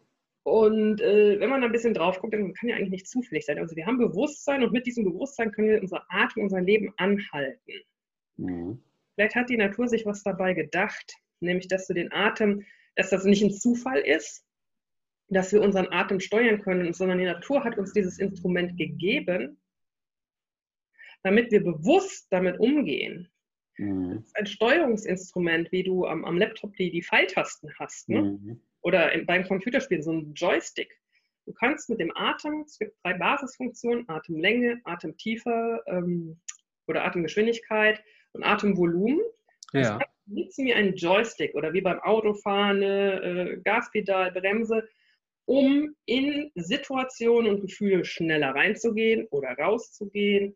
Und 0.48 1.00
äh, 1.00 1.38
wenn 1.38 1.50
man 1.50 1.60
da 1.60 1.66
ein 1.66 1.72
bisschen 1.72 1.94
drauf 1.94 2.18
guckt, 2.20 2.34
dann 2.34 2.52
kann 2.54 2.68
ja 2.68 2.76
eigentlich 2.76 2.90
nicht 2.90 3.08
zufällig 3.08 3.44
sein. 3.44 3.58
Also 3.58 3.76
wir 3.76 3.86
haben 3.86 3.98
Bewusstsein 3.98 4.62
und 4.62 4.72
mit 4.72 4.86
diesem 4.86 5.04
Bewusstsein 5.04 5.52
können 5.52 5.68
wir 5.68 5.80
unser 5.80 6.04
Atem, 6.08 6.44
unser 6.44 6.60
Leben 6.60 6.92
anhalten. 6.96 7.72
Mhm. 8.36 8.82
Vielleicht 9.14 9.34
hat 9.34 9.50
die 9.50 9.56
Natur 9.56 9.88
sich 9.88 10.06
was 10.06 10.22
dabei 10.22 10.54
gedacht, 10.54 11.14
nämlich 11.40 11.68
dass 11.68 11.86
du 11.86 11.94
den 11.94 12.12
Atem, 12.12 12.64
dass 12.94 13.10
das 13.10 13.24
nicht 13.24 13.42
ein 13.42 13.50
Zufall 13.50 13.98
ist, 13.98 14.44
dass 15.28 15.52
wir 15.52 15.60
unseren 15.60 15.92
Atem 15.92 16.20
steuern 16.20 16.60
können, 16.62 16.92
sondern 16.92 17.18
die 17.18 17.24
Natur 17.24 17.64
hat 17.64 17.76
uns 17.76 17.92
dieses 17.92 18.18
Instrument 18.18 18.78
gegeben, 18.78 19.60
damit 21.22 21.50
wir 21.50 21.62
bewusst 21.62 22.28
damit 22.30 22.58
umgehen. 22.58 23.28
Mhm. 23.76 24.16
Das 24.16 24.26
ist 24.26 24.36
ein 24.36 24.46
Steuerungsinstrument, 24.46 25.70
wie 25.72 25.82
du 25.82 26.06
am, 26.06 26.24
am 26.24 26.38
Laptop 26.38 26.74
die, 26.76 26.90
die 26.90 27.02
Pfeiltasten 27.02 27.70
hast. 27.78 28.08
Ne? 28.08 28.22
Mhm. 28.22 28.60
Oder 28.82 29.12
beim 29.24 29.44
Computerspiel 29.44 30.02
so 30.02 30.12
ein 30.12 30.34
Joystick. 30.34 30.98
Du 31.46 31.52
kannst 31.54 31.88
mit 31.88 32.00
dem 32.00 32.12
Atem, 32.14 32.62
es 32.66 32.78
gibt 32.78 32.94
drei 33.02 33.14
Basisfunktionen, 33.14 34.08
Atemlänge, 34.08 34.80
Atemtiefe 34.84 35.82
ähm, 35.86 36.38
oder 36.86 37.04
Atemgeschwindigkeit 37.04 38.02
und 38.32 38.44
Atemvolumen. 38.44 39.20
Ja. 39.72 39.98
Nutzen 40.26 40.66
wir 40.66 40.76
einen 40.76 40.94
Joystick 40.94 41.54
oder 41.54 41.72
wie 41.72 41.80
beim 41.80 42.00
Autofahren, 42.00 42.82
äh, 42.82 43.60
Gaspedal, 43.64 44.30
Bremse, 44.32 44.86
um 45.46 45.96
in 46.04 46.50
Situationen 46.54 47.54
und 47.54 47.60
Gefühle 47.62 48.04
schneller 48.04 48.54
reinzugehen 48.54 49.26
oder 49.30 49.48
rauszugehen, 49.52 50.54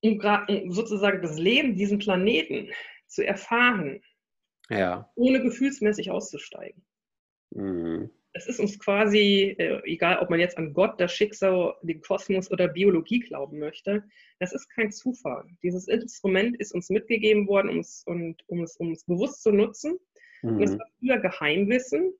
um, 0.00 0.18
um 0.48 0.72
sozusagen 0.72 1.20
das 1.20 1.38
Leben, 1.38 1.76
diesen 1.76 1.98
Planeten 1.98 2.70
zu 3.06 3.26
erfahren, 3.26 4.02
ja. 4.70 5.10
ohne 5.14 5.40
gefühlsmäßig 5.42 6.10
auszusteigen. 6.10 6.82
Mhm. 7.50 8.10
Es 8.32 8.46
ist 8.46 8.60
uns 8.60 8.78
quasi, 8.78 9.56
äh, 9.58 9.80
egal 9.84 10.18
ob 10.18 10.28
man 10.28 10.40
jetzt 10.40 10.58
an 10.58 10.74
Gott, 10.74 11.00
das 11.00 11.12
Schicksal, 11.12 11.74
den 11.82 12.02
Kosmos 12.02 12.50
oder 12.50 12.68
Biologie 12.68 13.20
glauben 13.20 13.58
möchte, 13.58 14.04
das 14.40 14.52
ist 14.52 14.68
kein 14.68 14.92
Zufall. 14.92 15.46
Dieses 15.62 15.88
Instrument 15.88 16.56
ist 16.58 16.74
uns 16.74 16.90
mitgegeben 16.90 17.48
worden, 17.48 17.70
um 17.70 17.78
es, 17.78 18.02
und, 18.04 18.36
um 18.48 18.62
es, 18.62 18.76
um 18.76 18.92
es 18.92 19.04
bewusst 19.04 19.42
zu 19.42 19.52
nutzen. 19.52 19.98
Mhm. 20.42 20.56
Und 20.56 20.62
es 20.62 20.78
war 20.78 20.86
früher 20.98 21.18
Geheimwissen, 21.18 22.12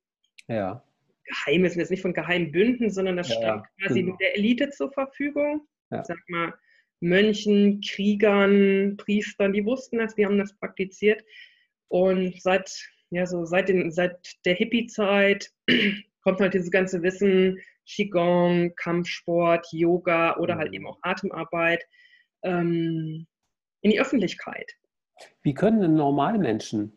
ja. 0.48 0.82
Geheimwissen 1.24 1.80
ist 1.80 1.90
nicht 1.90 2.02
von 2.02 2.14
Geheimbünden, 2.14 2.90
sondern 2.90 3.16
das 3.16 3.28
ja, 3.28 3.36
stand 3.36 3.66
quasi 3.80 4.02
genau. 4.02 4.16
der 4.16 4.36
Elite 4.36 4.70
zur 4.70 4.92
Verfügung. 4.92 5.66
Ja. 5.90 6.04
Sag 6.04 6.18
mal, 6.28 6.54
Mönchen, 7.00 7.80
Kriegern, 7.80 8.96
Priestern, 8.96 9.52
die 9.52 9.64
wussten 9.64 9.98
das, 9.98 10.14
die 10.14 10.24
haben 10.24 10.38
das 10.38 10.56
praktiziert. 10.56 11.24
Und 11.88 12.40
seit, 12.42 12.70
ja, 13.10 13.26
so 13.26 13.44
seit, 13.44 13.68
den, 13.68 13.90
seit 13.90 14.36
der 14.44 14.54
Hippie-Zeit 14.54 15.50
kommt 16.22 16.40
halt 16.40 16.54
dieses 16.54 16.70
ganze 16.70 17.02
Wissen, 17.02 17.58
Qigong, 17.86 18.74
Kampfsport, 18.76 19.66
Yoga 19.70 20.36
oder 20.38 20.56
halt 20.56 20.68
mhm. 20.68 20.74
eben 20.74 20.86
auch 20.86 20.98
Atemarbeit 21.02 21.84
ähm, 22.42 23.26
in 23.82 23.90
die 23.90 24.00
Öffentlichkeit. 24.00 24.72
Wie 25.42 25.54
können 25.54 25.80
denn 25.80 25.94
normale 25.94 26.38
Menschen 26.38 26.92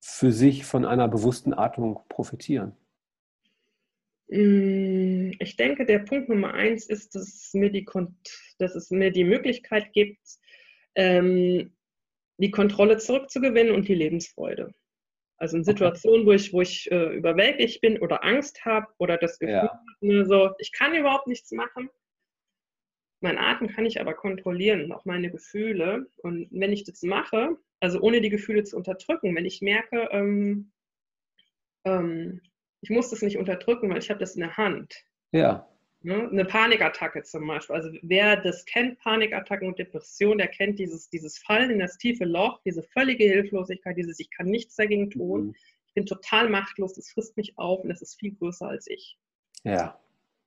für 0.00 0.32
sich 0.32 0.64
von 0.64 0.84
einer 0.84 1.08
bewussten 1.08 1.52
Atmung 1.52 2.00
profitieren? 2.08 2.76
Mm, 4.28 5.32
ich 5.38 5.56
denke, 5.56 5.84
der 5.84 6.00
Punkt 6.00 6.28
Nummer 6.28 6.54
eins 6.54 6.86
ist, 6.86 7.14
dass 7.14 7.28
es 7.28 7.54
mir 7.54 7.70
die, 7.70 7.86
dass 8.58 8.74
es 8.74 8.90
mir 8.90 9.10
die 9.10 9.24
Möglichkeit 9.24 9.92
gibt, 9.92 10.20
ähm, 10.94 11.72
die 12.38 12.50
Kontrolle 12.50 12.98
zurückzugewinnen 12.98 13.74
und 13.74 13.88
die 13.88 13.94
Lebensfreude. 13.94 14.74
Also 15.38 15.56
in 15.56 15.64
Situationen, 15.64 16.20
okay. 16.20 16.26
wo 16.26 16.32
ich, 16.32 16.52
wo 16.52 16.60
ich 16.62 16.90
äh, 16.90 17.14
überwältigt 17.14 17.80
bin 17.80 17.98
oder 17.98 18.24
Angst 18.24 18.64
habe 18.64 18.86
oder 18.98 19.18
das 19.18 19.38
Gefühl 19.38 19.54
ja. 19.54 19.80
habe, 20.00 20.24
so, 20.24 20.50
ich 20.58 20.72
kann 20.72 20.94
überhaupt 20.94 21.26
nichts 21.26 21.52
machen. 21.52 21.90
Mein 23.20 23.38
Atem 23.38 23.68
kann 23.68 23.86
ich 23.86 24.00
aber 24.00 24.14
kontrollieren, 24.14 24.92
auch 24.92 25.04
meine 25.04 25.30
Gefühle. 25.30 26.06
Und 26.18 26.48
wenn 26.50 26.72
ich 26.72 26.84
das 26.84 27.02
mache, 27.02 27.56
also 27.80 28.00
ohne 28.00 28.20
die 28.20 28.30
Gefühle 28.30 28.64
zu 28.64 28.76
unterdrücken. 28.76 29.34
Wenn 29.34 29.44
ich 29.44 29.60
merke, 29.60 30.08
ähm, 30.10 30.72
ähm, 31.84 32.40
ich 32.80 32.90
muss 32.90 33.10
das 33.10 33.22
nicht 33.22 33.38
unterdrücken, 33.38 33.90
weil 33.90 33.98
ich 33.98 34.10
habe 34.10 34.20
das 34.20 34.34
in 34.34 34.40
der 34.40 34.56
Hand. 34.56 34.94
Ja. 35.32 35.68
Ne? 36.02 36.28
Eine 36.30 36.44
Panikattacke 36.44 37.22
zum 37.22 37.46
Beispiel. 37.46 37.74
Also 37.74 37.90
wer 38.02 38.36
das 38.36 38.64
kennt, 38.64 38.98
Panikattacken 38.98 39.68
und 39.68 39.78
Depression, 39.78 40.38
der 40.38 40.48
kennt 40.48 40.78
dieses, 40.78 41.08
dieses 41.08 41.38
Fallen 41.38 41.70
in 41.70 41.78
das 41.78 41.98
tiefe 41.98 42.24
Loch, 42.24 42.60
diese 42.64 42.82
völlige 42.82 43.24
Hilflosigkeit, 43.24 43.96
dieses 43.96 44.20
Ich 44.20 44.30
kann 44.30 44.46
nichts 44.46 44.76
dagegen 44.76 45.10
tun. 45.10 45.46
Mhm. 45.46 45.54
Ich 45.88 45.94
bin 45.94 46.06
total 46.06 46.48
machtlos, 46.48 46.94
das 46.94 47.10
frisst 47.10 47.36
mich 47.36 47.58
auf 47.58 47.82
und 47.82 47.90
es 47.90 48.02
ist 48.02 48.18
viel 48.20 48.34
größer 48.34 48.68
als 48.68 48.86
ich. 48.86 49.18
Ja. 49.64 49.98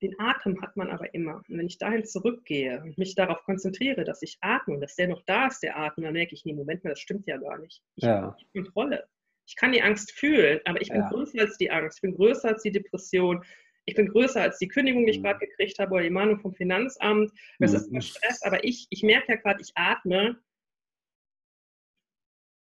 Den 0.01 0.17
Atem 0.17 0.61
hat 0.61 0.77
man 0.77 0.89
aber 0.89 1.13
immer. 1.13 1.43
Und 1.49 1.57
wenn 1.57 1.67
ich 1.67 1.77
dahin 1.77 2.05
zurückgehe 2.05 2.81
und 2.81 2.97
mich 2.97 3.15
darauf 3.15 3.43
konzentriere, 3.43 4.05
dass 4.05 4.21
ich 4.21 4.37
atme 4.39 4.75
und 4.75 4.81
dass 4.81 4.95
der 4.95 5.09
noch 5.09 5.23
da 5.25 5.47
ist, 5.47 5.61
der 5.61 5.77
Atem, 5.77 6.05
dann 6.05 6.13
merke 6.13 6.35
ich, 6.35 6.45
nee, 6.45 6.53
Moment 6.53 6.83
mal, 6.83 6.91
das 6.91 6.99
stimmt 6.99 7.27
ja 7.27 7.35
gar 7.37 7.57
nicht. 7.57 7.83
Ich 7.95 8.05
ja. 8.05 8.21
habe 8.21 8.37
Kontrolle. 8.53 9.07
Ich 9.45 9.55
kann 9.55 9.71
die 9.71 9.81
Angst 9.81 10.11
fühlen, 10.11 10.61
aber 10.65 10.79
ich 10.79 10.89
bin 10.89 11.01
ja. 11.01 11.09
größer 11.09 11.41
als 11.41 11.57
die 11.57 11.71
Angst, 11.71 11.97
ich 11.97 12.01
bin 12.03 12.15
größer 12.15 12.49
als 12.49 12.61
die 12.61 12.71
Depression, 12.71 13.43
ich 13.89 13.95
bin 13.95 14.07
größer 14.07 14.41
als 14.41 14.59
die 14.59 14.67
Kündigung, 14.67 15.05
die 15.05 15.11
ich 15.11 15.19
mhm. 15.19 15.23
gerade 15.23 15.39
gekriegt 15.39 15.79
habe 15.79 15.93
oder 15.93 16.03
die 16.03 16.11
Mahnung 16.11 16.39
vom 16.39 16.53
Finanzamt. 16.53 17.31
Das 17.57 17.71
mhm. 17.71 17.77
ist 17.77 17.91
ein 17.91 18.01
Stress, 18.01 18.43
aber 18.43 18.63
ich, 18.63 18.87
ich 18.91 19.03
merke 19.03 19.33
ja 19.33 19.39
gerade, 19.39 19.61
ich 19.61 19.71
atme. 19.75 20.37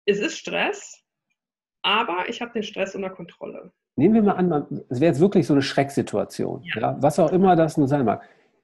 Es 0.04 0.18
ist 0.18 0.36
Stress, 0.36 1.00
aber 1.82 2.28
ich 2.28 2.42
habe 2.42 2.52
den 2.52 2.64
Stress 2.64 2.96
unter 2.96 3.10
Kontrolle. 3.10 3.72
Nehmen 3.94 4.14
wir 4.14 4.22
mal 4.22 4.32
an, 4.32 4.82
es 4.88 5.00
wäre 5.00 5.12
jetzt 5.12 5.20
wirklich 5.20 5.46
so 5.46 5.54
eine 5.54 5.62
Schrecksituation, 5.62 6.62
ja. 6.64 6.80
ja. 6.80 6.96
was 7.00 7.18
auch 7.20 7.30
immer 7.30 7.54
das 7.54 7.76
nun 7.76 7.86
sein 7.86 8.04
mag. 8.04 8.22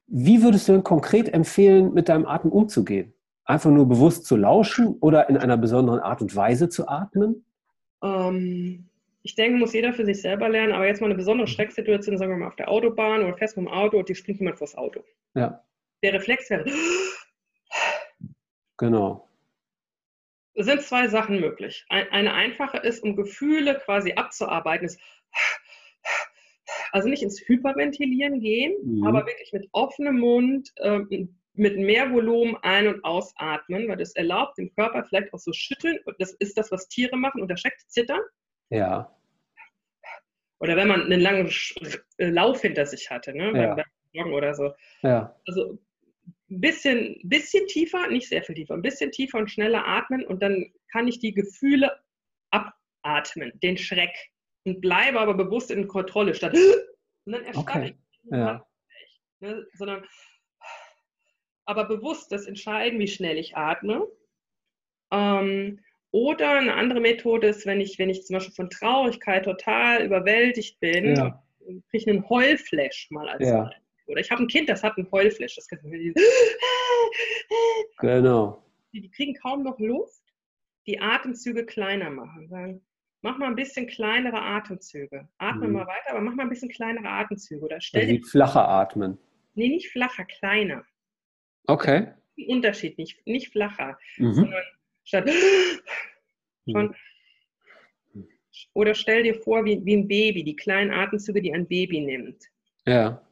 Wie 0.08 0.42
würdest 0.42 0.66
du 0.66 0.72
denn 0.72 0.82
konkret 0.82 1.32
empfehlen, 1.32 1.92
mit 1.94 2.08
deinem 2.08 2.26
Atem 2.26 2.50
umzugehen? 2.50 3.12
Einfach 3.44 3.70
nur 3.70 3.86
bewusst 3.86 4.24
zu 4.24 4.36
lauschen 4.36 4.96
oder 5.00 5.28
in 5.28 5.36
einer 5.36 5.56
besonderen 5.56 6.00
Art 6.00 6.22
und 6.22 6.34
Weise 6.34 6.68
zu 6.68 6.88
atmen? 6.88 7.44
Ähm, 8.02 8.88
ich 9.28 9.34
denke, 9.34 9.58
muss 9.58 9.74
jeder 9.74 9.92
für 9.92 10.06
sich 10.06 10.22
selber 10.22 10.48
lernen, 10.48 10.72
aber 10.72 10.86
jetzt 10.86 11.02
mal 11.02 11.06
eine 11.08 11.14
besondere 11.14 11.46
mhm. 11.46 11.52
Schrecksituation, 11.52 12.16
sagen 12.16 12.32
wir 12.32 12.38
mal 12.38 12.48
auf 12.48 12.56
der 12.56 12.70
Autobahn 12.70 13.22
oder 13.22 13.36
fest 13.36 13.58
mit 13.58 13.66
dem 13.66 13.72
Auto 13.72 13.98
und 13.98 14.08
die 14.08 14.14
springt 14.14 14.38
jemand 14.38 14.56
vors 14.56 14.74
Auto. 14.74 15.04
Ja. 15.34 15.62
Der 16.02 16.14
Reflex 16.14 16.48
wäre. 16.48 16.64
Genau. 18.78 19.28
Es 20.54 20.64
sind 20.66 20.80
zwei 20.82 21.08
Sachen 21.08 21.40
möglich. 21.40 21.84
Eine 21.88 22.32
einfache 22.32 22.78
ist, 22.78 23.02
um 23.02 23.16
Gefühle 23.16 23.74
quasi 23.84 24.12
abzuarbeiten, 24.14 24.86
ist 24.86 25.00
also 26.92 27.08
nicht 27.08 27.22
ins 27.22 27.40
Hyperventilieren 27.46 28.40
gehen, 28.40 28.76
mhm. 28.82 29.06
aber 29.06 29.26
wirklich 29.26 29.52
mit 29.52 29.68
offenem 29.72 30.20
Mund, 30.20 30.72
ähm, 30.78 31.36
mit 31.52 31.76
mehr 31.76 32.10
Volumen 32.12 32.56
ein- 32.62 32.88
und 32.88 33.04
ausatmen, 33.04 33.88
weil 33.88 33.96
das 33.98 34.14
erlaubt 34.14 34.56
dem 34.56 34.72
Körper 34.74 35.04
vielleicht 35.04 35.34
auch 35.34 35.38
so 35.38 35.52
schütteln. 35.52 35.98
Das 36.18 36.32
ist 36.34 36.56
das, 36.56 36.70
was 36.70 36.88
Tiere 36.88 37.16
machen, 37.16 37.42
unter 37.42 37.56
Schreck 37.56 37.76
zittern. 37.88 38.20
Ja. 38.70 39.17
Oder 40.60 40.76
wenn 40.76 40.88
man 40.88 41.02
einen 41.02 41.20
langen 41.20 41.50
äh, 42.18 42.30
Lauf 42.30 42.62
hinter 42.62 42.86
sich 42.86 43.10
hatte, 43.10 43.32
ne? 43.34 43.52
Ja. 43.54 43.74
Beim 43.74 43.84
Joggen 44.12 44.32
oder 44.32 44.54
so. 44.54 44.72
Ja. 45.02 45.36
Also 45.46 45.78
ein 46.50 46.60
bisschen, 46.60 47.20
bisschen 47.24 47.66
tiefer, 47.66 48.08
nicht 48.08 48.28
sehr 48.28 48.42
viel 48.42 48.54
tiefer, 48.54 48.74
ein 48.74 48.82
bisschen 48.82 49.10
tiefer 49.12 49.38
und 49.38 49.50
schneller 49.50 49.86
atmen 49.86 50.26
und 50.26 50.42
dann 50.42 50.72
kann 50.90 51.06
ich 51.06 51.18
die 51.18 51.34
Gefühle 51.34 51.92
abatmen, 52.50 53.52
den 53.62 53.76
Schreck 53.76 54.14
und 54.64 54.80
bleibe 54.80 55.20
aber 55.20 55.34
bewusst 55.34 55.70
in 55.70 55.88
Kontrolle 55.88 56.34
statt 56.34 56.54
und 57.26 57.32
dann 57.32 57.44
erstarre 57.44 57.78
okay. 57.78 57.96
ich. 58.24 58.30
Ja. 58.30 58.66
Ne, 59.40 59.66
sondern 59.74 60.04
aber 61.66 61.84
bewusst 61.84 62.32
das 62.32 62.46
entscheiden, 62.46 62.98
wie 62.98 63.08
schnell 63.08 63.36
ich 63.36 63.56
atme. 63.56 64.06
Ähm, 65.12 65.80
oder 66.10 66.52
eine 66.52 66.74
andere 66.74 67.00
Methode 67.00 67.48
ist, 67.48 67.66
wenn 67.66 67.80
ich, 67.80 67.98
wenn 67.98 68.08
ich 68.08 68.24
zum 68.24 68.34
Beispiel 68.34 68.54
von 68.54 68.70
Traurigkeit 68.70 69.44
total 69.44 70.04
überwältigt 70.04 70.80
bin, 70.80 71.14
ja. 71.14 71.42
kriege 71.60 71.80
ich 71.92 72.08
einen 72.08 72.28
Heulflash 72.28 73.08
mal 73.10 73.28
als 73.28 73.46
ja. 73.46 73.64
Beispiel. 73.64 73.82
Oder 74.06 74.20
ich 74.20 74.30
habe 74.30 74.42
ein 74.42 74.48
Kind, 74.48 74.68
das 74.70 74.82
hat 74.82 74.96
einen 74.96 75.10
Heulflash. 75.12 75.54
Das 75.54 75.68
kann 75.68 75.80
genau. 78.00 78.64
Die, 78.92 79.02
die 79.02 79.10
kriegen 79.10 79.34
kaum 79.34 79.62
noch 79.62 79.78
Luft, 79.78 80.22
die 80.86 80.98
Atemzüge 80.98 81.66
kleiner 81.66 82.08
machen. 82.08 82.48
Sagen, 82.48 82.80
mach 83.20 83.36
mal 83.36 83.48
ein 83.48 83.54
bisschen 83.54 83.86
kleinere 83.86 84.40
Atemzüge. 84.40 85.28
Atme 85.36 85.66
mhm. 85.68 85.74
mal 85.74 85.86
weiter, 85.86 86.12
aber 86.12 86.22
mach 86.22 86.34
mal 86.34 86.44
ein 86.44 86.48
bisschen 86.48 86.70
kleinere 86.70 87.08
Atemzüge. 87.08 87.62
Oder 87.62 87.82
stell 87.82 88.08
also 88.08 88.26
flacher 88.28 88.66
atmen. 88.66 89.18
Nee, 89.54 89.68
nicht 89.68 89.90
flacher, 89.90 90.24
kleiner. 90.24 90.84
Okay. 91.66 92.08
Unterschied, 92.46 92.96
nicht, 92.96 93.26
nicht 93.26 93.52
flacher, 93.52 93.98
mhm. 94.16 94.32
sondern 94.32 94.62
statt 95.08 95.28
schon. 96.70 96.94
Mhm. 98.14 98.28
Oder 98.74 98.94
stell 98.94 99.22
dir 99.22 99.34
vor, 99.34 99.64
wie, 99.64 99.84
wie 99.84 99.96
ein 99.96 100.08
Baby, 100.08 100.44
die 100.44 100.56
kleinen 100.56 100.90
Atemzüge, 100.90 101.40
die 101.40 101.52
ein 101.52 101.66
Baby 101.66 102.00
nimmt. 102.00 102.44
Ja. 102.86 103.22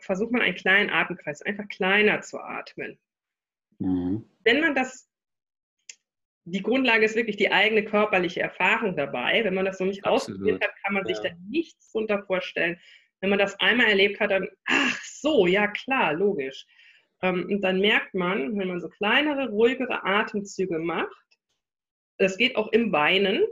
Versuch 0.00 0.30
mal 0.30 0.42
einen 0.42 0.54
kleinen 0.54 0.90
Atemkreis, 0.90 1.42
einfach 1.42 1.68
kleiner 1.68 2.20
zu 2.20 2.38
atmen. 2.38 2.98
Mhm. 3.78 4.24
Wenn 4.44 4.60
man 4.60 4.74
das 4.74 5.10
die 6.44 6.62
Grundlage 6.62 7.04
ist 7.04 7.16
wirklich 7.16 7.36
die 7.36 7.52
eigene 7.52 7.84
körperliche 7.84 8.40
Erfahrung 8.40 8.96
dabei. 8.96 9.44
Wenn 9.44 9.54
man 9.54 9.64
das 9.64 9.78
noch 9.78 9.86
nicht 9.86 10.04
Absolut. 10.04 10.40
ausprobiert 10.40 10.64
hat, 10.64 10.74
kann 10.82 10.94
man 10.94 11.06
ja. 11.06 11.14
sich 11.14 11.22
da 11.22 11.30
nichts 11.48 11.92
drunter 11.92 12.22
vorstellen. 12.24 12.80
Wenn 13.20 13.30
man 13.30 13.38
das 13.38 13.58
einmal 13.60 13.86
erlebt 13.86 14.20
hat, 14.20 14.30
dann, 14.30 14.48
ach 14.64 15.00
so, 15.04 15.46
ja 15.46 15.68
klar, 15.68 16.14
logisch. 16.14 16.66
Ähm, 17.22 17.46
und 17.50 17.60
dann 17.62 17.80
merkt 17.80 18.14
man, 18.14 18.58
wenn 18.58 18.68
man 18.68 18.80
so 18.80 18.88
kleinere, 18.88 19.50
ruhigere 19.50 20.04
Atemzüge 20.04 20.78
macht, 20.78 21.08
das 22.18 22.36
geht 22.36 22.56
auch 22.56 22.70
im 22.72 22.92
Weinen, 22.92 23.42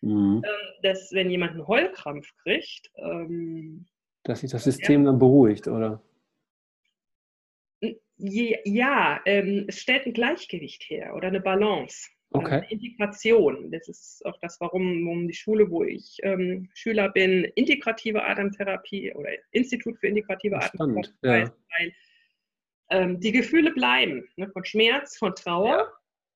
mhm. 0.00 0.42
Ähm, 0.44 0.82
dass 0.82 1.12
wenn 1.12 1.30
jemand 1.30 1.52
einen 1.52 1.66
Heulkrampf 1.66 2.28
kriegt, 2.42 2.90
ähm, 2.96 3.86
dass 4.24 4.40
sich 4.40 4.50
das 4.50 4.64
System 4.64 5.04
ja, 5.04 5.10
dann 5.10 5.18
beruhigt, 5.18 5.68
oder? 5.68 6.02
Ja, 8.18 9.20
es 9.24 9.78
stellt 9.78 10.06
ein 10.06 10.14
Gleichgewicht 10.14 10.84
her 10.88 11.14
oder 11.14 11.28
eine 11.28 11.40
Balance. 11.40 12.08
Okay. 12.30 12.66
Integration. 12.70 13.70
Das 13.70 13.88
ist 13.88 14.24
auch 14.26 14.36
das, 14.40 14.60
warum, 14.60 15.06
warum 15.06 15.28
die 15.28 15.34
Schule, 15.34 15.70
wo 15.70 15.84
ich 15.84 16.18
ähm, 16.22 16.68
Schüler 16.74 17.10
bin, 17.10 17.44
integrative 17.54 18.24
Atemtherapie 18.24 19.12
oder 19.14 19.30
Institut 19.52 19.98
für 19.98 20.08
integrative 20.08 20.56
Atemtherapie 20.56 21.10
ja. 21.22 21.52
weil 21.78 21.92
ähm, 22.90 23.20
die 23.20 23.32
Gefühle 23.32 23.72
bleiben, 23.72 24.28
ne, 24.36 24.48
von 24.50 24.64
Schmerz, 24.64 25.16
von 25.18 25.34
Trauer, 25.34 25.92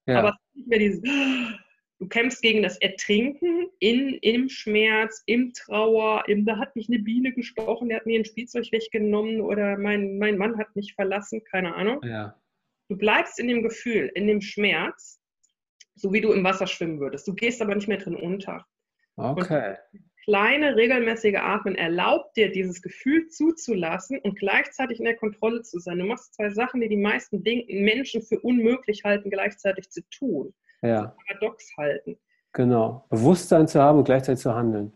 ja. 0.07 0.15
Ja. 0.15 0.19
aber 0.21 0.37
nicht 0.55 0.69
mehr 0.69 0.79
dieses, 0.79 1.01
du 1.03 2.09
kämpfst 2.09 2.43
gegen 2.43 2.63
das 2.63 2.77
Ertrinken 2.79 3.69
in, 3.79 4.19
im 4.23 4.49
Schmerz, 4.49 5.23
im 5.27 5.53
Trauer, 5.53 6.25
im, 6.27 6.45
da 6.45 6.59
hat 6.59 6.75
mich 6.77 6.89
eine 6.89 6.99
Biene 6.99 7.33
gestochen, 7.33 7.89
der 7.89 7.99
hat 7.99 8.07
mir 8.07 8.19
ein 8.19 8.25
Spielzeug 8.25 8.71
weggenommen 8.73 9.41
oder 9.41 9.77
mein, 9.79 10.19
mein 10.19 10.39
Mann 10.39 10.59
hat 10.59 10.75
mich 10.75 10.95
verlassen, 10.95 11.43
keine 11.51 11.75
Ahnung. 11.75 12.01
Du 12.89 12.97
bleibst 12.97 13.39
in 13.39 13.47
dem 13.47 13.63
Gefühl, 13.63 14.11
in 14.15 14.27
dem 14.27 14.41
Schmerz 14.41 15.21
so 16.01 16.13
wie 16.13 16.21
du 16.21 16.33
im 16.33 16.45
Wasser 16.45 16.67
schwimmen 16.67 17.01
würdest. 17.01 17.29
Du 17.29 17.35
gehst 17.35 17.61
aber 17.61 17.75
nicht 17.75 17.89
mehr 17.89 17.99
drin 17.99 18.17
unter. 18.17 18.67
Okay. 19.17 19.77
Und 19.93 20.10
kleine, 20.25 20.77
regelmäßige 20.77 21.37
Atmen 21.37 21.75
erlaubt 21.75 22.37
dir, 22.37 22.51
dieses 22.51 22.83
Gefühl 22.83 23.29
zuzulassen 23.29 24.19
und 24.21 24.39
gleichzeitig 24.39 24.99
in 24.99 25.05
der 25.05 25.17
Kontrolle 25.17 25.63
zu 25.63 25.79
sein. 25.79 25.99
Du 25.99 26.05
machst 26.05 26.35
zwei 26.35 26.51
Sachen, 26.51 26.81
die 26.81 26.89
die 26.89 26.97
meisten 26.97 27.43
Menschen 27.69 28.23
für 28.23 28.39
unmöglich 28.41 29.05
halten, 29.05 29.31
gleichzeitig 29.31 29.91
zu 29.91 30.03
tun. 30.11 30.55
Ja. 30.83 31.15
Paradox 31.27 31.71
halten. 31.77 32.19
Genau. 32.53 33.07
Bewusstsein 33.11 33.69
zu 33.69 33.81
haben 33.81 33.99
und 33.99 34.05
gleichzeitig 34.05 34.41
zu 34.41 34.55
handeln. 34.55 34.93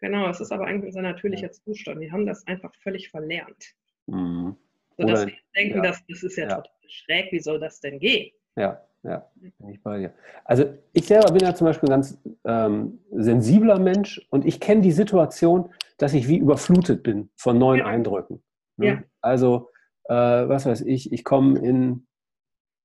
Genau, 0.00 0.28
es 0.28 0.40
ist 0.40 0.52
aber 0.52 0.66
eigentlich 0.66 0.86
unser 0.86 1.02
natürlicher. 1.02 1.50
Zustand. 1.50 2.00
Wir 2.00 2.12
haben 2.12 2.26
das 2.26 2.46
einfach 2.46 2.72
völlig 2.82 3.10
verlernt. 3.10 3.74
Mhm. 4.06 4.56
Sodass 4.96 5.26
wir 5.26 5.34
denken, 5.56 5.76
ja. 5.76 5.82
dass, 5.82 6.04
das 6.06 6.22
ist 6.22 6.36
ja, 6.36 6.48
ja 6.48 6.56
total 6.56 6.72
schräg, 6.88 7.32
wie 7.32 7.40
soll 7.40 7.60
das 7.60 7.80
denn 7.80 7.98
gehen? 7.98 8.32
Ja, 8.58 8.80
ja, 9.04 9.26
bin 9.34 9.68
ich 9.70 9.82
bei 9.82 9.98
dir. 9.98 10.12
Also 10.44 10.64
ich 10.92 11.06
selber 11.06 11.32
bin 11.32 11.42
ja 11.42 11.54
zum 11.54 11.66
Beispiel 11.66 11.88
ein 11.88 11.92
ganz 11.92 12.20
ähm, 12.44 12.98
sensibler 13.12 13.78
Mensch 13.78 14.26
und 14.30 14.44
ich 14.44 14.60
kenne 14.60 14.80
die 14.80 14.92
Situation, 14.92 15.70
dass 15.98 16.14
ich 16.14 16.28
wie 16.28 16.38
überflutet 16.38 17.02
bin 17.02 17.30
von 17.36 17.58
neuen 17.58 17.80
ja. 17.80 17.86
Eindrücken. 17.86 18.42
Ne? 18.76 18.86
Ja. 18.86 19.02
Also, 19.20 19.68
äh, 20.04 20.14
was 20.14 20.66
weiß 20.66 20.80
ich, 20.82 21.12
ich 21.12 21.24
komme 21.24 21.58
in, 21.60 22.06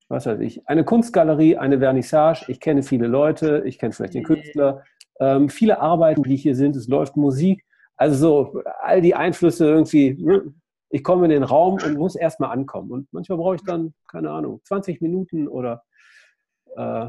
was 0.08 0.26
weiß 0.26 0.40
ich, 0.42 0.68
eine 0.68 0.84
Kunstgalerie, 0.84 1.58
eine 1.58 1.80
Vernissage, 1.80 2.46
ich 2.48 2.60
kenne 2.60 2.84
viele 2.84 3.08
Leute, 3.08 3.64
ich 3.66 3.80
kenne 3.80 3.94
vielleicht 3.94 4.14
den 4.14 4.24
Künstler, 4.24 4.84
ähm, 5.20 5.50
viele 5.50 5.80
Arbeiten, 5.80 6.24
die 6.24 6.36
hier 6.36 6.56
sind, 6.56 6.76
es 6.76 6.88
läuft 6.88 7.18
Musik, 7.18 7.66
also 7.96 8.16
so 8.16 8.62
all 8.82 9.02
die 9.02 9.16
Einflüsse 9.16 9.66
irgendwie, 9.66 10.14
ne? 10.14 10.54
Ich 10.94 11.04
komme 11.04 11.26
in 11.26 11.32
den 11.32 11.44
Raum 11.44 11.80
und 11.84 11.98
muss 11.98 12.16
erstmal 12.16 12.52
ankommen. 12.52 12.92
Und 12.92 13.12
manchmal 13.12 13.40
brauche 13.40 13.56
ich 13.56 13.64
dann, 13.64 13.96
keine 14.08 14.30
Ahnung, 14.30 14.62
20 14.66 15.02
Minuten 15.02 15.48
oder 15.48 15.84
äh, 16.78 17.08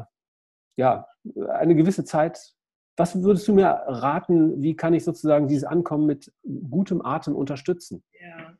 ja, 0.75 1.07
eine 1.49 1.75
gewisse 1.75 2.03
Zeit. 2.03 2.55
Was 2.97 3.21
würdest 3.21 3.47
du 3.47 3.53
mir 3.53 3.67
raten, 3.67 4.59
wie 4.63 4.75
kann 4.75 4.95
ich 4.95 5.03
sozusagen 5.03 5.47
dieses 5.47 5.65
Ankommen 5.65 6.07
mit 6.07 6.33
gutem 6.71 7.05
Atem 7.05 7.35
unterstützen? 7.35 8.03
Ja. 8.19 8.57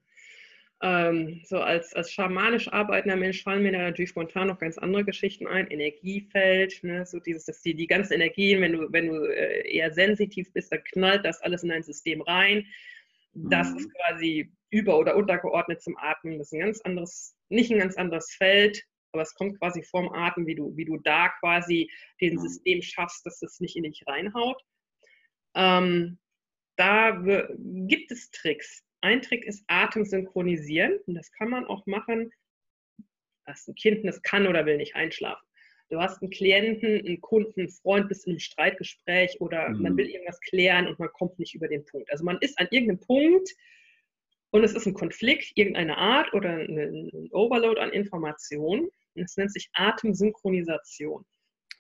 Ähm, 0.84 1.42
so 1.44 1.58
als, 1.60 1.96
als 1.96 2.12
schamanisch 2.12 2.72
arbeitender 2.72 3.16
Mensch 3.16 3.42
fallen 3.42 3.64
mir 3.64 3.72
da 3.72 3.80
natürlich 3.80 4.12
spontan 4.12 4.50
noch 4.50 4.60
ganz 4.60 4.78
andere 4.78 5.06
Geschichten 5.06 5.48
ein. 5.48 5.66
Energiefeld, 5.68 6.84
ne, 6.84 7.04
so 7.04 7.20
dieses, 7.20 7.46
dass 7.46 7.62
die, 7.62 7.74
die 7.74 7.88
ganzen 7.88 8.14
Energien, 8.14 8.62
wenn 8.62 8.74
du, 8.74 8.92
wenn 8.92 9.08
du 9.08 9.24
äh, 9.24 9.68
eher 9.76 9.92
sensitiv 9.92 10.54
bist, 10.54 10.72
dann 10.72 10.84
knallt 10.84 11.26
das 11.26 11.42
alles 11.42 11.64
in 11.64 11.70
dein 11.70 11.82
System 11.82 12.22
rein. 12.22 12.68
Das 13.36 13.72
mhm. 13.72 13.78
ist 13.78 13.94
quasi 13.96 14.52
über- 14.70 14.98
oder 14.98 15.16
untergeordnet 15.16 15.82
zum 15.82 15.98
Atmen. 15.98 16.38
Das 16.38 16.48
ist 16.48 16.54
ein 16.54 16.60
ganz 16.62 16.82
anderes, 16.82 17.36
nicht 17.50 17.72
ein 17.72 17.80
ganz 17.80 17.96
anderes 17.96 18.34
Feld 18.36 18.84
aber 19.16 19.24
es 19.24 19.34
kommt 19.34 19.58
quasi 19.60 19.82
vorm 19.82 20.10
Atem, 20.14 20.46
wie 20.46 20.56
du, 20.56 20.76
wie 20.76 20.84
du 20.84 20.98
da 20.98 21.30
quasi 21.40 21.90
den 22.20 22.38
System 22.38 22.82
schaffst, 22.82 23.26
dass 23.26 23.42
es 23.42 23.62
nicht 23.62 23.78
in 23.78 23.84
dich 23.84 24.04
reinhaut. 24.06 24.62
Ähm, 25.56 26.20
da 26.76 27.12
gibt 27.88 28.12
es 28.12 28.30
Tricks. 28.32 28.84
Ein 29.00 29.22
Trick 29.22 29.46
ist 29.46 29.64
Atem 29.68 30.04
synchronisieren 30.04 31.00
und 31.08 31.16
das 31.16 31.32
kann 31.32 31.50
man 31.50 31.66
auch 31.66 31.86
machen, 31.86 32.30
dass 33.46 33.66
ein 33.68 33.76
Kind 33.76 34.06
das 34.06 34.22
kann 34.22 34.48
oder 34.48 34.66
will 34.66 34.76
nicht 34.76 34.96
einschlafen. 34.96 35.48
Du 35.90 36.00
hast 36.00 36.22
einen 36.22 36.32
Klienten, 36.32 37.06
einen 37.06 37.22
Kunden, 37.22 37.62
einen 37.62 37.70
Freund, 37.70 38.10
bist 38.10 38.26
in 38.26 38.34
einem 38.34 38.40
Streitgespräch 38.40 39.40
oder 39.40 39.70
mhm. 39.70 39.82
man 39.82 39.98
will 39.98 40.08
irgendwas 40.08 40.40
klären 40.42 40.88
und 40.88 41.00
man 41.00 41.10
kommt 41.10 41.38
nicht 41.40 41.54
über 41.54 41.68
den 41.68 41.86
Punkt. 41.86 42.12
Also 42.12 42.24
man 42.24 42.38
ist 42.42 42.58
an 42.60 42.68
irgendeinem 42.72 43.00
Punkt, 43.00 43.50
und 44.52 44.64
es 44.64 44.74
ist 44.74 44.86
ein 44.86 44.94
Konflikt 44.94 45.52
irgendeiner 45.56 45.98
Art 45.98 46.34
oder 46.34 46.52
ein 46.52 47.30
Overload 47.32 47.78
an 47.82 47.90
Informationen 47.90 48.90
es 49.16 49.38
nennt 49.38 49.52
sich 49.52 49.70
Atemsynchronisation. 49.74 51.26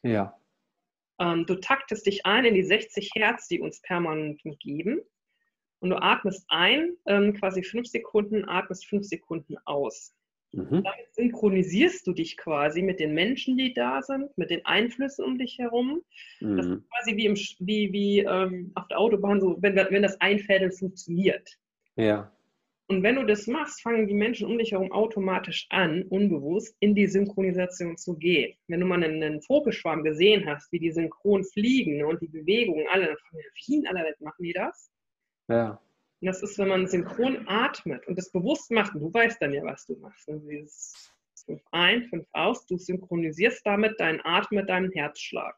Ja. 0.03 0.39
Ähm, 1.19 1.45
du 1.45 1.55
taktest 1.55 2.05
dich 2.05 2.25
ein 2.25 2.45
in 2.45 2.55
die 2.55 2.63
60 2.63 3.11
Hertz, 3.15 3.47
die 3.47 3.59
uns 3.59 3.81
permanent 3.81 4.41
geben. 4.59 5.01
Und 5.79 5.89
du 5.89 6.01
atmest 6.01 6.45
ein, 6.47 6.95
ähm, 7.05 7.33
quasi 7.33 7.61
fünf 7.61 7.87
Sekunden, 7.87 8.47
atmest 8.47 8.87
fünf 8.87 9.05
Sekunden 9.05 9.57
aus. 9.65 10.15
Mhm. 10.55 10.83
Damit 10.83 11.13
synchronisierst 11.13 12.07
du 12.07 12.13
dich 12.13 12.37
quasi 12.37 12.81
mit 12.81 12.99
den 12.99 13.13
Menschen, 13.13 13.57
die 13.57 13.73
da 13.73 14.01
sind, 14.01 14.35
mit 14.37 14.49
den 14.49 14.65
Einflüssen 14.65 15.25
um 15.25 15.37
dich 15.37 15.57
herum. 15.57 16.01
Mhm. 16.39 16.57
Das 16.57 16.65
ist 16.65 16.89
quasi 16.89 17.17
wie, 17.17 17.25
im, 17.25 17.35
wie, 17.35 17.91
wie 17.91 18.19
ähm, 18.19 18.71
auf 18.75 18.87
der 18.87 18.99
Autobahn, 18.99 19.41
so, 19.41 19.57
wenn, 19.61 19.75
wenn 19.75 20.03
das 20.03 20.19
Einfädeln 20.21 20.71
funktioniert. 20.71 21.49
Ja. 21.95 22.31
Und 22.87 23.01
wenn 23.01 23.15
du 23.15 23.25
das 23.25 23.47
machst, 23.47 23.81
fangen 23.81 24.07
die 24.07 24.13
Menschen 24.13 24.47
um 24.47 24.59
dich 24.59 24.71
herum 24.71 24.91
automatisch 24.91 25.65
an, 25.69 26.03
unbewusst 26.03 26.77
in 26.81 26.93
die 26.93 27.07
Synchronisation 27.07 27.97
zu 27.97 28.15
gehen. 28.15 28.55
Wenn 28.67 28.79
du 28.79 28.85
mal 28.85 29.03
einen, 29.03 29.41
Vogelschwarm 29.41 30.03
gesehen 30.03 30.45
hast, 30.45 30.71
wie 30.71 30.79
die 30.79 30.91
synchron 30.91 31.43
fliegen 31.43 32.05
und 32.05 32.21
die 32.21 32.27
Bewegungen 32.27 32.85
alle, 32.91 33.07
dann 33.07 33.17
fragen 33.17 33.37
wir, 33.37 33.51
wie 33.65 33.75
in 33.75 33.87
aller 33.87 34.03
Welt 34.03 34.21
machen 34.21 34.43
die 34.43 34.53
das? 34.53 34.91
Ja. 35.47 35.81
Und 36.21 36.27
das 36.27 36.41
ist, 36.41 36.57
wenn 36.57 36.69
man 36.69 36.87
synchron 36.87 37.47
atmet 37.47 38.07
und 38.07 38.17
das 38.17 38.31
bewusst 38.31 38.71
macht, 38.71 38.95
und 38.95 39.01
du 39.01 39.13
weißt 39.13 39.41
dann 39.41 39.53
ja, 39.53 39.63
was 39.63 39.85
du 39.85 39.95
machst. 39.97 40.27
Ne? 40.27 40.41
Dieses 40.49 41.11
fünf 41.45 41.61
ein, 41.71 42.07
fünf 42.09 42.27
aus, 42.31 42.65
du 42.65 42.77
synchronisierst 42.77 43.65
damit 43.65 43.99
deinen 43.99 44.21
Atem 44.23 44.57
mit 44.57 44.69
deinem 44.69 44.91
Herzschlag. 44.91 45.55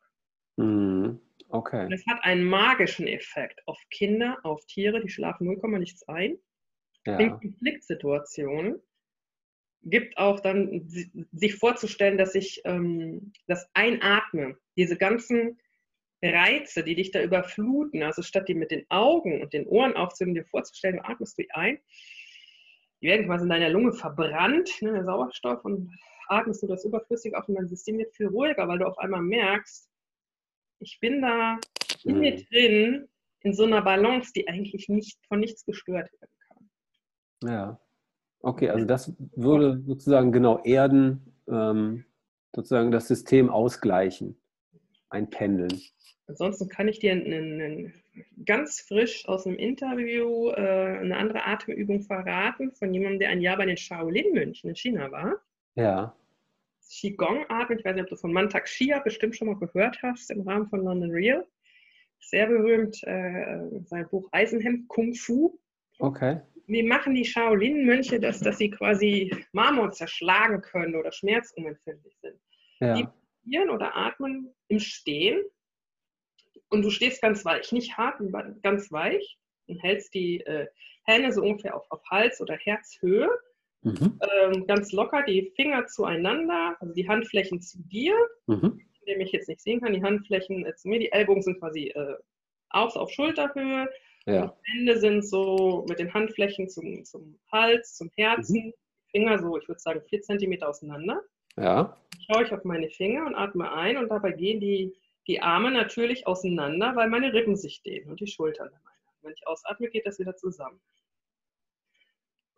Mhm. 0.57 1.21
Okay. 1.49 1.85
Und 1.85 1.91
das 1.91 2.03
hat 2.09 2.19
einen 2.23 2.43
magischen 2.43 3.07
Effekt 3.07 3.61
auf 3.67 3.79
Kinder, 3.89 4.37
auf 4.43 4.65
Tiere, 4.65 4.99
die 4.99 5.09
schlafen 5.09 5.45
0, 5.45 5.79
nichts 5.79 6.05
ein 6.09 6.37
ja. 7.07 7.17
in 7.17 7.31
Konfliktsituationen 7.31 8.81
gibt 9.83 10.17
auch 10.17 10.39
dann 10.41 10.85
sich 11.31 11.55
vorzustellen, 11.55 12.17
dass 12.17 12.35
ich 12.35 12.61
ähm, 12.65 13.31
das 13.47 13.69
Einatme, 13.73 14.57
diese 14.75 14.97
ganzen 14.97 15.59
Reize, 16.23 16.84
die 16.84 16.95
dich 16.95 17.12
da 17.12 17.21
überfluten, 17.21 18.03
also 18.03 18.21
statt 18.21 18.47
die 18.47 18.56
mit 18.56 18.71
den 18.71 18.86
Augen 18.89 19.41
und 19.41 19.53
den 19.53 19.67
Ohren 19.67 19.95
aufzunehmen, 19.95 20.36
dir 20.36 20.45
vorzustellen, 20.45 20.97
du 20.97 21.06
atmest 21.06 21.38
du 21.38 21.43
ein, 21.51 21.80
die 23.01 23.08
werden 23.08 23.27
quasi 23.27 23.43
in 23.43 23.49
deiner 23.49 23.69
Lunge 23.69 23.93
verbrannt, 23.93 24.69
ne, 24.82 24.93
der 24.93 25.06
Sauerstoff, 25.06 25.63
und 25.63 25.91
atmest 26.27 26.63
du 26.63 26.67
das 26.67 26.86
überflüssig 26.86 27.36
auf 27.36 27.47
und 27.47 27.56
dein 27.56 27.67
System 27.67 27.97
wird 27.99 28.15
viel 28.15 28.27
ruhiger, 28.27 28.67
weil 28.67 28.80
du 28.80 28.88
auf 28.88 28.97
einmal 28.97 29.21
merkst, 29.21 29.89
ich 30.80 30.97
bin 30.99 31.21
da 31.21 31.60
in 32.03 32.15
mhm. 32.15 32.19
mir 32.19 32.36
drin, 32.45 33.08
in 33.41 33.53
so 33.53 33.65
einer 33.65 33.82
Balance, 33.82 34.32
die 34.36 34.47
eigentlich 34.47 34.89
nicht 34.89 35.19
von 35.27 35.39
nichts 35.39 35.65
gestört 35.65 36.10
wird. 36.19 36.32
Ja. 37.43 37.80
Okay, 38.41 38.69
also 38.69 38.86
das 38.86 39.13
würde 39.36 39.82
sozusagen 39.86 40.32
genau 40.32 40.60
erden, 40.63 41.34
ähm, 41.47 42.06
sozusagen 42.56 42.91
das 42.91 43.08
System 43.08 43.49
ausgleichen. 43.49 44.39
Einpendeln. 45.09 45.81
Ansonsten 46.27 46.67
kann 46.67 46.89
ich 46.89 46.99
dir 46.99 47.13
einen, 47.13 47.61
einen 47.61 47.93
ganz 48.45 48.81
frisch 48.81 49.27
aus 49.27 49.47
einem 49.47 49.57
Interview 49.57 50.49
äh, 50.49 50.97
eine 50.99 51.15
andere 51.15 51.45
Atemübung 51.45 52.01
verraten 52.01 52.73
von 52.73 52.93
jemandem, 52.93 53.19
der 53.19 53.29
ein 53.29 53.41
Jahr 53.41 53.57
bei 53.57 53.65
den 53.65 53.77
Shaolin-Mönchen 53.77 54.69
in 54.69 54.75
China 54.75 55.09
war. 55.11 55.41
Ja. 55.75 56.15
Qigong-Atmen, 56.89 57.79
ich 57.79 57.85
weiß 57.85 57.95
nicht, 57.95 58.03
ob 58.03 58.09
du 58.09 58.15
von 58.17 58.33
Mantak 58.33 58.65
Chia 58.65 58.99
bestimmt 58.99 59.35
schon 59.35 59.47
mal 59.47 59.57
gehört 59.57 60.01
hast 60.01 60.31
im 60.31 60.41
Rahmen 60.41 60.67
von 60.67 60.83
London 60.83 61.11
Real. 61.11 61.45
Sehr 62.19 62.47
berühmt, 62.47 63.01
äh, 63.03 63.59
sein 63.85 64.07
Buch 64.09 64.27
Eisenhemd 64.31 64.87
Kung 64.89 65.13
Fu. 65.13 65.57
Okay. 65.99 66.41
Wie 66.65 66.83
machen 66.83 67.13
die 67.13 67.23
Shaolin-Mönche 67.23 68.19
das, 68.19 68.41
dass 68.41 68.57
sie 68.57 68.69
quasi 68.69 69.33
Marmor 69.53 69.91
zerschlagen 69.91 70.61
können 70.61 70.95
oder 70.95 71.13
schmerzunempfindlich 71.13 72.17
sind? 72.21 72.35
Ja. 72.81 72.95
Die 72.95 73.07
meditieren 73.47 73.69
oder 73.69 73.95
atmen 73.95 74.53
im 74.67 74.79
Stehen 74.79 75.43
und 76.69 76.83
du 76.83 76.89
stehst 76.89 77.21
ganz 77.21 77.45
weich, 77.45 77.71
nicht 77.71 77.97
hart, 77.97 78.19
ganz 78.62 78.91
weich 78.91 79.38
und 79.67 79.81
hältst 79.81 80.13
die 80.13 80.41
äh, 80.41 80.67
Hände 81.03 81.31
so 81.31 81.41
ungefähr 81.41 81.75
auf, 81.75 81.86
auf 81.89 82.01
Hals- 82.10 82.41
oder 82.41 82.55
Herzhöhe. 82.55 83.29
Mhm. 83.83 84.19
Ähm, 84.41 84.67
ganz 84.67 84.91
locker 84.91 85.23
die 85.23 85.53
Finger 85.55 85.86
zueinander, 85.86 86.75
also 86.79 86.93
die 86.93 87.07
Handflächen 87.07 87.62
zu 87.62 87.77
dir, 87.83 88.15
mhm. 88.47 88.81
indem 89.01 89.21
ich 89.21 89.31
jetzt 89.31 89.47
nicht 89.47 89.62
sehen 89.62 89.79
kann, 89.79 89.93
die 89.93 90.03
Handflächen 90.03 90.65
äh, 90.65 90.75
zu 90.75 90.89
mir, 90.89 90.99
die 90.99 91.12
Ellbogen 91.12 91.43
sind 91.43 91.60
quasi 91.60 91.89
äh, 91.89 92.15
auf, 92.69 92.95
auf 92.95 93.12
Schulterhöhe, 93.12 93.88
ja. 94.25 94.47
die 94.47 94.71
Hände 94.71 94.99
sind 94.99 95.25
so 95.25 95.86
mit 95.88 95.99
den 95.99 96.13
Handflächen 96.13 96.67
zum, 96.67 97.05
zum 97.05 97.39
Hals, 97.51 97.95
zum 97.95 98.10
Herzen, 98.17 98.65
mhm. 98.65 98.73
Finger 99.12 99.39
so, 99.39 99.57
ich 99.57 99.67
würde 99.69 99.79
sagen, 99.79 100.01
vier 100.10 100.21
Zentimeter 100.21 100.67
auseinander. 100.67 101.21
Ja. 101.55 101.95
Schaue 102.29 102.43
ich 102.43 102.51
auf 102.51 102.63
meine 102.63 102.89
Finger 102.89 103.25
und 103.25 103.35
atme 103.35 103.71
ein 103.71 103.97
und 103.97 104.09
dabei 104.09 104.31
gehen 104.31 104.59
die, 104.59 104.93
die 105.27 105.41
Arme 105.41 105.71
natürlich 105.71 106.27
auseinander, 106.27 106.95
weil 106.95 107.09
meine 107.09 107.33
Rippen 107.33 107.55
sich 107.55 107.81
dehnen 107.83 108.09
und 108.09 108.19
die 108.19 108.27
Schultern. 108.27 108.69
Wenn 109.21 109.33
ich 109.33 109.47
ausatme, 109.47 109.89
geht 109.89 110.05
das 110.05 110.19
wieder 110.19 110.35
zusammen. 110.35 110.79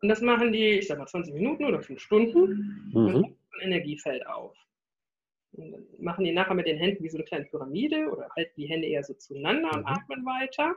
Und 0.02 0.10
das 0.10 0.22
machen 0.22 0.52
die, 0.52 0.80
ich 0.80 0.88
sag 0.88 0.98
mal, 0.98 1.08
20 1.08 1.34
Minuten 1.34 1.66
oder 1.66 1.82
5 1.82 2.00
Stunden. 2.00 2.92
Mhm. 2.94 3.16
Und 3.16 3.26
ein 3.26 3.72
Energiefeld 3.72 4.26
auf. 4.28 4.56
Und 5.52 5.72
dann 5.72 5.86
machen 6.00 6.24
die 6.24 6.32
nachher 6.32 6.54
mit 6.54 6.68
den 6.68 6.78
Händen 6.78 7.04
wie 7.04 7.10
so 7.10 7.18
eine 7.18 7.26
kleine 7.26 7.46
Pyramide 7.46 8.10
oder 8.10 8.30
halten 8.36 8.54
die 8.56 8.68
Hände 8.68 8.88
eher 8.88 9.04
so 9.04 9.14
zueinander 9.14 9.72
und 9.74 9.82
mhm. 9.82 9.88
atmen 9.88 10.26
weiter 10.26 10.76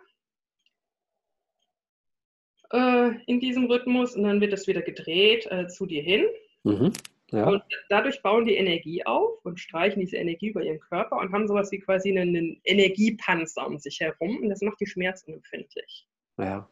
äh, 2.72 3.10
in 3.26 3.38
diesem 3.38 3.66
Rhythmus 3.66 4.16
und 4.16 4.24
dann 4.24 4.40
wird 4.40 4.52
es 4.52 4.66
wieder 4.66 4.82
gedreht 4.82 5.46
äh, 5.50 5.68
zu 5.68 5.86
dir 5.86 6.02
hin. 6.02 6.24
Mhm. 6.64 6.92
Ja. 7.32 7.46
Und 7.46 7.62
dadurch 7.88 8.20
bauen 8.22 8.44
die 8.44 8.56
Energie 8.56 9.04
auf 9.06 9.44
und 9.44 9.58
streichen 9.58 10.00
diese 10.00 10.16
Energie 10.16 10.48
über 10.50 10.62
ihren 10.62 10.80
Körper 10.80 11.18
und 11.18 11.32
haben 11.32 11.48
sowas 11.48 11.72
wie 11.72 11.78
quasi 11.78 12.10
einen, 12.10 12.36
einen 12.36 12.60
Energiepanzer 12.64 13.66
um 13.66 13.78
sich 13.78 14.00
herum 14.00 14.36
und 14.42 14.50
das 14.50 14.60
macht 14.60 14.78
die 14.80 14.86
schmerzunempfindlich. 14.86 16.06
Ja. 16.38 16.68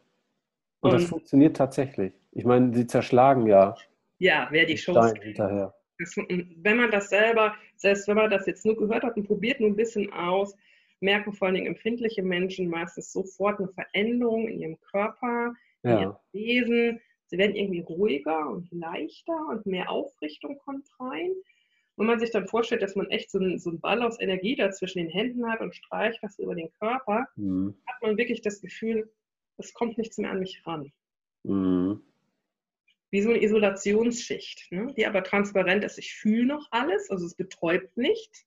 Und, 0.81 0.91
und 0.91 1.01
das 1.01 1.09
funktioniert 1.09 1.57
tatsächlich. 1.57 2.13
Ich 2.31 2.45
meine, 2.45 2.73
sie 2.73 2.85
zerschlagen 2.85 3.47
ja. 3.47 3.75
Ja, 4.19 4.47
wer 4.51 4.65
die 4.65 4.77
Shows 4.77 5.13
hinterher. 5.19 5.73
Wenn 6.27 6.77
man 6.77 6.91
das 6.91 7.09
selber, 7.09 7.55
selbst 7.75 8.07
wenn 8.07 8.15
man 8.15 8.29
das 8.29 8.45
jetzt 8.45 8.65
nur 8.65 8.75
gehört 8.75 9.03
hat 9.03 9.17
und 9.17 9.27
probiert 9.27 9.59
nur 9.59 9.69
ein 9.69 9.75
bisschen 9.75 10.11
aus, 10.13 10.55
merken 10.99 11.33
vor 11.33 11.47
allen 11.47 11.55
Dingen 11.55 11.67
empfindliche 11.67 12.21
Menschen 12.21 12.69
meistens 12.69 13.11
sofort 13.11 13.59
eine 13.59 13.67
Veränderung 13.69 14.47
in 14.47 14.59
ihrem 14.59 14.79
Körper, 14.79 15.53
in 15.83 15.89
ja. 15.89 16.01
ihrem 16.01 16.15
Wesen 16.31 17.01
Sie 17.31 17.37
werden 17.37 17.55
irgendwie 17.55 17.79
ruhiger 17.79 18.49
und 18.49 18.69
leichter 18.73 19.47
und 19.47 19.65
mehr 19.65 19.89
Aufrichtung 19.89 20.57
kommt 20.57 20.85
rein. 20.99 21.31
Wenn 21.95 22.07
man 22.07 22.19
sich 22.19 22.29
dann 22.29 22.45
vorstellt, 22.45 22.81
dass 22.81 22.97
man 22.97 23.09
echt 23.09 23.31
so 23.31 23.39
einen, 23.39 23.57
so 23.57 23.69
einen 23.69 23.79
Ball 23.79 24.01
aus 24.03 24.19
Energie 24.19 24.57
da 24.57 24.69
zwischen 24.69 24.97
den 24.97 25.07
Händen 25.07 25.49
hat 25.49 25.61
und 25.61 25.73
streicht 25.73 26.19
das 26.21 26.37
über 26.39 26.55
den 26.55 26.69
Körper, 26.73 27.25
mhm. 27.37 27.77
hat 27.87 28.01
man 28.01 28.17
wirklich 28.17 28.41
das 28.41 28.59
Gefühl, 28.59 29.09
es 29.55 29.73
kommt 29.73 29.97
nichts 29.97 30.17
mehr 30.17 30.29
an 30.29 30.39
mich 30.39 30.61
ran. 30.67 30.91
Mhm. 31.43 32.01
Wie 33.11 33.21
so 33.21 33.29
eine 33.29 33.41
Isolationsschicht, 33.41 34.69
ne? 34.73 34.93
die 34.97 35.05
aber 35.05 35.23
transparent 35.23 35.85
ist. 35.85 35.99
Ich 35.99 36.13
fühle 36.13 36.47
noch 36.47 36.67
alles, 36.71 37.09
also 37.09 37.25
es 37.25 37.35
betäubt 37.35 37.95
nicht. 37.95 38.45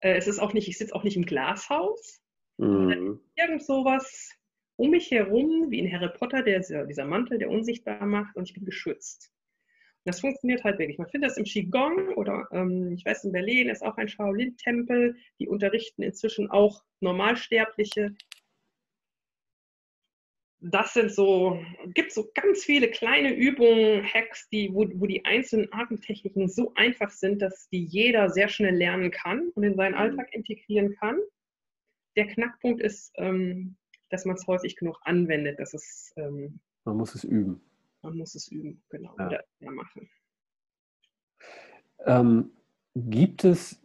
Äh, 0.00 0.16
es 0.16 0.26
ist 0.26 0.40
auch 0.40 0.52
nicht, 0.52 0.66
ich 0.66 0.78
sitze 0.78 0.96
auch 0.96 1.04
nicht 1.04 1.16
im 1.16 1.26
Glashaus. 1.26 2.20
Mhm. 2.56 3.20
Irgend 3.36 3.62
sowas 3.62 4.35
um 4.76 4.90
mich 4.90 5.10
herum, 5.10 5.70
wie 5.70 5.78
in 5.78 5.90
Harry 5.90 6.10
Potter, 6.16 6.42
der, 6.42 6.60
dieser 6.60 7.04
Mantel, 7.04 7.38
der 7.38 7.50
unsichtbar 7.50 8.04
macht 8.06 8.36
und 8.36 8.48
ich 8.48 8.54
bin 8.54 8.64
geschützt. 8.64 9.32
Und 10.04 10.10
das 10.14 10.20
funktioniert 10.20 10.64
halt 10.64 10.78
wirklich. 10.78 10.98
Man 10.98 11.08
findet 11.08 11.30
das 11.30 11.38
im 11.38 11.44
Qigong 11.44 12.14
oder 12.14 12.46
ähm, 12.52 12.92
ich 12.92 13.04
weiß, 13.04 13.24
in 13.24 13.32
Berlin 13.32 13.68
ist 13.68 13.82
auch 13.82 13.96
ein 13.96 14.08
Shaolin-Tempel, 14.08 15.16
die 15.40 15.48
unterrichten 15.48 16.02
inzwischen 16.02 16.50
auch 16.50 16.84
Normalsterbliche. 17.00 18.14
Das 20.60 20.94
sind 20.94 21.12
so, 21.12 21.62
gibt 21.94 22.12
so 22.12 22.30
ganz 22.34 22.64
viele 22.64 22.90
kleine 22.90 23.34
Übungen, 23.34 24.02
Hacks, 24.04 24.48
die, 24.48 24.70
wo, 24.72 24.86
wo 24.94 25.06
die 25.06 25.24
einzelnen 25.24 25.72
Atemtechniken 25.72 26.48
so 26.48 26.72
einfach 26.74 27.10
sind, 27.10 27.42
dass 27.42 27.68
die 27.68 27.84
jeder 27.84 28.30
sehr 28.30 28.48
schnell 28.48 28.74
lernen 28.74 29.10
kann 29.10 29.50
und 29.54 29.64
in 29.64 29.74
seinen 29.74 29.92
mhm. 29.92 30.00
Alltag 30.00 30.34
integrieren 30.34 30.94
kann. 30.96 31.18
Der 32.16 32.26
Knackpunkt 32.26 32.80
ist, 32.80 33.12
ähm, 33.16 33.76
dass 34.10 34.24
man 34.24 34.36
es 34.36 34.46
häufig 34.46 34.76
genug 34.76 34.98
anwendet. 35.02 35.58
Dass 35.58 35.74
es, 35.74 36.12
ähm, 36.16 36.60
man 36.84 36.96
muss 36.96 37.14
es 37.14 37.24
üben. 37.24 37.60
Man 38.02 38.16
muss 38.16 38.34
es 38.34 38.48
üben, 38.48 38.82
genau. 38.88 39.14
Ja. 39.18 39.26
Oder 39.26 39.72
machen. 39.72 40.08
Ähm, 42.04 42.50
gibt 42.94 43.44
es 43.44 43.82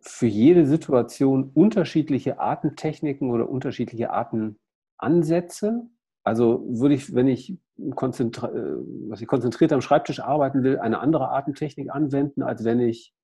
für 0.00 0.26
jede 0.26 0.66
Situation 0.66 1.50
unterschiedliche 1.54 2.38
Artentechniken 2.38 3.30
oder 3.30 3.48
unterschiedliche 3.48 4.10
Artenansätze? 4.10 5.88
Also 6.22 6.64
würde 6.68 6.94
ich, 6.94 7.14
wenn 7.14 7.28
ich, 7.28 7.56
konzentri 7.94 8.46
äh, 8.48 8.76
was 9.08 9.20
ich 9.20 9.28
konzentriert 9.28 9.72
am 9.72 9.80
Schreibtisch 9.80 10.20
arbeiten 10.20 10.64
will, 10.64 10.78
eine 10.78 10.98
andere 10.98 11.28
Artentechnik 11.28 11.90
anwenden, 11.90 12.42
als 12.42 12.64
wenn 12.64 12.80
ich, 12.80 13.14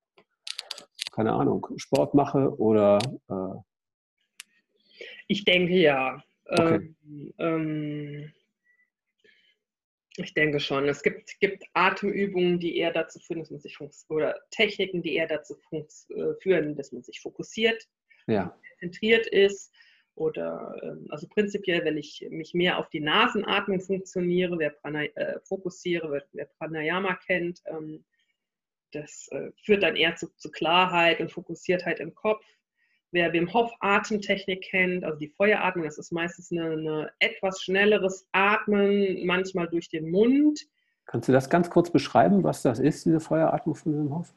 keine 1.11 1.32
Ahnung, 1.32 1.66
Sport 1.76 2.14
mache 2.14 2.56
oder 2.58 2.98
äh, 3.28 3.61
ich 5.32 5.44
denke 5.44 5.74
ja. 5.74 6.22
Okay. 6.46 6.94
Ähm, 7.04 7.34
ähm, 7.38 8.32
ich 10.16 10.34
denke 10.34 10.60
schon. 10.60 10.88
Es 10.88 11.02
gibt, 11.02 11.40
gibt 11.40 11.64
Atemübungen, 11.72 12.58
die 12.58 12.76
eher 12.76 12.92
dazu 12.92 13.18
führen, 13.18 13.40
dass 13.40 13.50
man 13.50 13.60
sich 13.60 13.78
oder 14.08 14.38
Techniken, 14.50 15.02
die 15.02 15.14
eher 15.14 15.26
dazu 15.26 15.56
äh, 15.72 16.34
führen, 16.40 16.76
dass 16.76 16.92
man 16.92 17.02
sich 17.02 17.20
fokussiert, 17.20 17.88
ja. 18.26 18.54
zentriert 18.78 19.26
ist. 19.26 19.72
Oder 20.14 20.78
ähm, 20.82 21.06
also 21.08 21.26
prinzipiell, 21.26 21.82
wenn 21.86 21.96
ich 21.96 22.26
mich 22.28 22.52
mehr 22.52 22.78
auf 22.78 22.90
die 22.90 23.00
Nasenatmung 23.00 23.80
funktioniere, 23.80 24.58
wer 24.58 24.70
Prana, 24.70 25.04
äh, 25.04 25.40
fokussiere, 25.44 26.12
wer, 26.12 26.24
wer, 26.32 26.44
Pranayama 26.58 27.14
kennt, 27.26 27.62
ähm, 27.64 28.04
das 28.92 29.28
äh, 29.30 29.50
führt 29.64 29.82
dann 29.82 29.96
eher 29.96 30.14
zu, 30.16 30.28
zu 30.36 30.50
Klarheit 30.50 31.20
und 31.20 31.32
Fokussiertheit 31.32 32.00
im 32.00 32.14
Kopf. 32.14 32.44
Wer 33.12 33.33
Wim 33.35 33.53
Hof 33.53 33.70
Atemtechnik 33.81 34.62
kennt, 34.62 35.05
also 35.05 35.18
die 35.18 35.29
Feueratmung, 35.29 35.85
das 35.85 35.98
ist 35.98 36.12
meistens 36.12 36.51
eine 36.51 37.11
etwas 37.18 37.62
schnelleres 37.62 38.27
Atmen, 38.33 39.27
manchmal 39.27 39.68
durch 39.68 39.90
den 39.90 40.11
Mund. 40.11 40.66
Kannst 41.05 41.29
du 41.29 41.33
das 41.33 41.51
ganz 41.51 41.68
kurz 41.68 41.90
beschreiben, 41.90 42.42
was 42.42 42.62
das 42.62 42.79
ist, 42.79 43.05
diese 43.05 43.20
Feueratmung 43.20 43.75
von 43.75 43.94
Wim 43.94 44.14
Hof? 44.16 44.35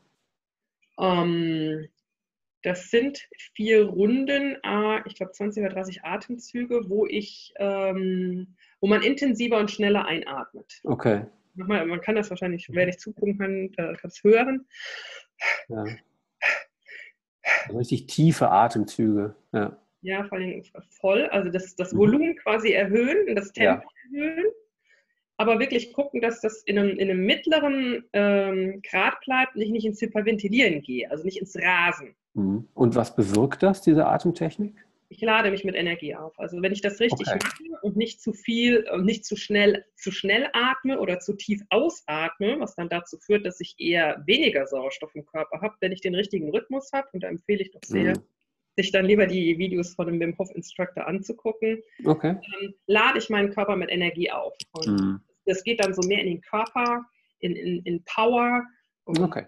Ähm, 1.00 1.88
das 2.64 2.90
sind 2.90 3.30
vier 3.54 3.86
Runden, 3.86 4.58
äh, 4.62 5.08
ich 5.08 5.16
glaube 5.16 5.32
20 5.32 5.64
oder 5.64 5.74
30 5.74 6.04
Atemzüge, 6.04 6.90
wo 6.90 7.06
ich, 7.06 7.54
ähm, 7.58 8.56
wo 8.82 8.88
man 8.88 9.04
intensiver 9.04 9.58
und 9.58 9.72
schneller 9.72 10.06
einatmet. 10.06 10.82
Okay. 10.84 11.28
Nochmal, 11.54 11.86
man 11.86 12.02
kann 12.02 12.16
das 12.16 12.30
wahrscheinlich, 12.30 12.68
wer 12.70 12.88
nicht 12.88 13.00
zugucken 13.00 13.38
kann, 13.38 13.72
kann 13.72 14.10
es 14.10 14.22
hören. 14.22 14.68
Ja. 15.70 15.86
Richtig 17.74 18.08
tiefe 18.08 18.50
Atemzüge. 18.50 19.36
Ja, 19.52 19.78
ja 20.02 20.24
vor 20.26 20.38
allem 20.38 20.64
voll. 20.90 21.26
Also 21.28 21.50
das, 21.50 21.76
das 21.76 21.94
mhm. 21.94 21.98
Volumen 21.98 22.36
quasi 22.38 22.72
erhöhen 22.72 23.30
und 23.30 23.36
das 23.36 23.52
Tempo 23.52 23.88
ja. 24.12 24.20
erhöhen. 24.20 24.46
Aber 25.38 25.60
wirklich 25.60 25.92
gucken, 25.92 26.22
dass 26.22 26.40
das 26.40 26.64
in 26.64 26.80
einem, 26.80 26.92
in 26.92 27.10
einem 27.10 27.26
mittleren 27.26 28.06
ähm, 28.14 28.82
Grad 28.90 29.20
bleibt 29.26 29.56
und 29.56 29.62
ich 29.62 29.70
nicht 29.70 29.86
ins 29.86 30.02
Hyperventilieren 30.02 30.82
gehe, 30.82 31.12
also 31.12 31.26
nicht 31.26 31.40
ins 31.40 31.58
Rasen. 31.58 32.16
Mhm. 32.34 32.68
Und 32.74 32.96
was 32.96 33.16
bewirkt 33.16 33.62
das, 33.62 33.82
diese 33.82 34.06
Atemtechnik? 34.06 34.86
Ich 35.10 35.22
lade 35.22 35.52
mich 35.52 35.64
mit 35.64 35.76
Energie 35.76 36.16
auf. 36.16 36.38
Also 36.40 36.62
wenn 36.62 36.72
ich 36.72 36.82
das 36.82 37.00
richtig 37.00 37.28
okay. 37.28 37.40
mache 37.42 37.82
und 37.84 37.96
nicht 37.96 38.22
zu 38.22 38.34
viel 38.34 38.88
und 38.92 39.06
nicht 39.06 39.26
zu 39.26 39.36
schnell, 39.36 39.86
zu 39.96 40.12
schnell 40.12 40.50
atme 40.54 41.00
oder 41.00 41.20
zu 41.20 41.34
tief 41.34 41.62
ausatme, 41.70 42.60
was 42.60 42.76
dann 42.76 42.90
dazu 42.90 43.18
führt, 43.18 43.46
dass 43.46 43.60
ich 43.60 43.76
eher 43.78 44.24
weniger 44.26 44.66
Sauerstoff 44.66 45.14
im 45.16 45.26
Körper 45.26 45.62
habe, 45.62 45.76
wenn 45.80 45.92
ich 45.92 46.02
den 46.02 46.16
richtigen 46.16 46.50
Rhythmus 46.50 46.92
habe, 46.92 47.08
und 47.14 47.24
da 47.24 47.28
empfehle 47.28 47.62
ich 47.62 47.72
doch 47.72 47.84
sehr, 47.86 48.18
mhm. 48.18 48.24
sich 48.76 48.92
dann 48.92 49.06
lieber 49.06 49.28
die 49.28 49.58
Videos 49.58 49.94
von 49.94 50.08
dem 50.08 50.20
Wim 50.20 50.38
Hof 50.38 50.50
Instructor 50.56 51.08
anzugucken, 51.08 51.82
okay. 52.04 52.36
dann 52.36 52.74
lade 52.88 53.20
ich 53.20 53.30
meinen 53.30 53.52
Körper 53.52 53.76
mit 53.76 53.92
Energie 53.92 54.32
auf. 54.32 54.56
Und 54.72 54.88
mhm. 54.88 55.20
das 55.46 55.64
geht 55.64 55.84
dann 55.84 55.94
so 55.94 56.02
mehr 56.08 56.22
in 56.22 56.28
den 56.28 56.42
Körper, 56.42 57.06
in, 57.40 57.56
in, 57.56 57.84
in 57.84 58.04
Power. 58.06 58.64
Und, 59.04 59.20
okay. 59.20 59.46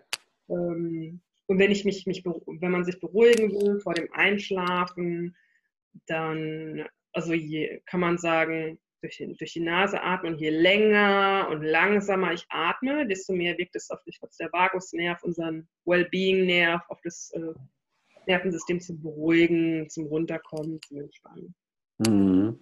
Ähm, 0.49 1.21
und 1.47 1.59
wenn 1.59 1.71
ich 1.71 1.85
mich, 1.85 2.05
mich, 2.05 2.23
wenn 2.25 2.71
man 2.71 2.85
sich 2.85 2.99
beruhigen 2.99 3.51
will 3.51 3.79
vor 3.79 3.93
dem 3.93 4.11
Einschlafen, 4.13 5.35
dann, 6.05 6.85
also 7.13 7.33
je, 7.33 7.81
kann 7.85 7.99
man 7.99 8.17
sagen, 8.17 8.79
durch, 9.01 9.23
durch 9.37 9.53
die 9.53 9.59
Nase 9.59 10.01
atmen. 10.01 10.37
je 10.37 10.49
länger 10.49 11.47
und 11.51 11.63
langsamer 11.63 12.33
ich 12.33 12.45
atme, 12.49 13.07
desto 13.07 13.33
mehr 13.33 13.57
wirkt 13.57 13.75
es 13.75 13.89
auf, 13.89 13.99
auf 14.21 14.29
der 14.39 14.51
Vagusnerv, 14.51 15.21
unseren 15.23 15.67
Wellbeing-Nerv, 15.85 16.81
auf 16.89 16.99
das 17.03 17.31
äh, 17.33 17.53
Nervensystem 18.25 18.79
zu 18.79 18.99
beruhigen, 18.99 19.89
zum 19.89 20.05
Runterkommen, 20.07 20.79
zum 20.87 21.01
Entspannen. 21.01 21.55
Mhm. 21.99 22.59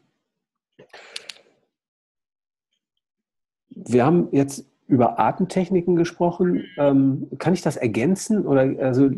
Wir 3.70 4.06
haben 4.06 4.30
jetzt 4.32 4.66
über 4.88 5.20
Atemtechniken 5.20 5.96
gesprochen. 5.96 6.66
Ähm, 6.78 7.28
kann 7.40 7.54
ich 7.54 7.62
das 7.62 7.78
ergänzen? 7.78 8.46
Oder 8.46 8.76
also 8.84 9.10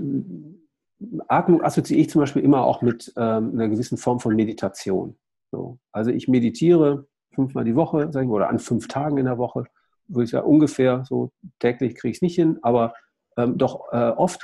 Atmung 1.28 1.64
assoziiere 1.64 2.02
ich 2.02 2.10
zum 2.10 2.22
Beispiel 2.22 2.44
immer 2.44 2.66
auch 2.66 2.82
mit 2.82 3.14
ähm, 3.18 3.52
einer 3.54 3.70
gewissen 3.70 3.98
Form 3.98 4.20
von 4.20 4.36
Meditation. 4.36 5.18
So. 5.52 5.80
Also 5.92 6.12
ich 6.12 6.28
meditiere 6.28 7.08
fünfmal 7.34 7.66
die 7.66 7.76
Woche, 7.76 8.12
sag 8.12 8.24
ich 8.24 8.28
mal, 8.28 8.36
oder 8.36 8.50
an 8.50 8.60
fünf 8.60 8.88
Tagen 8.88 9.18
in 9.18 9.26
der 9.26 9.38
Woche, 9.38 9.66
würde 10.08 10.24
ich 10.24 10.32
sagen, 10.32 10.48
ungefähr 10.48 11.04
so 11.06 11.32
täglich 11.60 11.96
kriege 11.96 12.12
ich 12.12 12.18
es 12.18 12.22
nicht 12.22 12.36
hin, 12.36 12.60
aber 12.62 12.94
ähm, 13.38 13.58
doch 13.58 13.92
äh, 13.92 14.10
oft. 14.10 14.42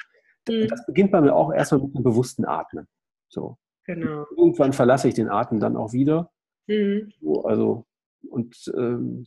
Mhm. 0.48 0.68
Das 0.68 0.86
beginnt 0.86 1.12
bei 1.12 1.22
mir 1.22 1.34
auch 1.34 1.52
erstmal 1.52 1.82
mit 1.82 1.96
einem 1.96 2.04
bewussten 2.04 2.46
Atmen. 2.46 2.88
So. 3.30 3.58
Genau. 3.86 4.26
Irgendwann 4.38 4.74
verlasse 4.74 5.08
ich 5.08 5.14
den 5.16 5.30
Atem 5.30 5.60
dann 5.60 5.76
auch 5.76 5.92
wieder. 5.92 6.32
Mhm. 6.68 7.12
So, 7.20 7.44
also, 7.44 7.86
und 8.30 8.72
ähm, 8.78 9.26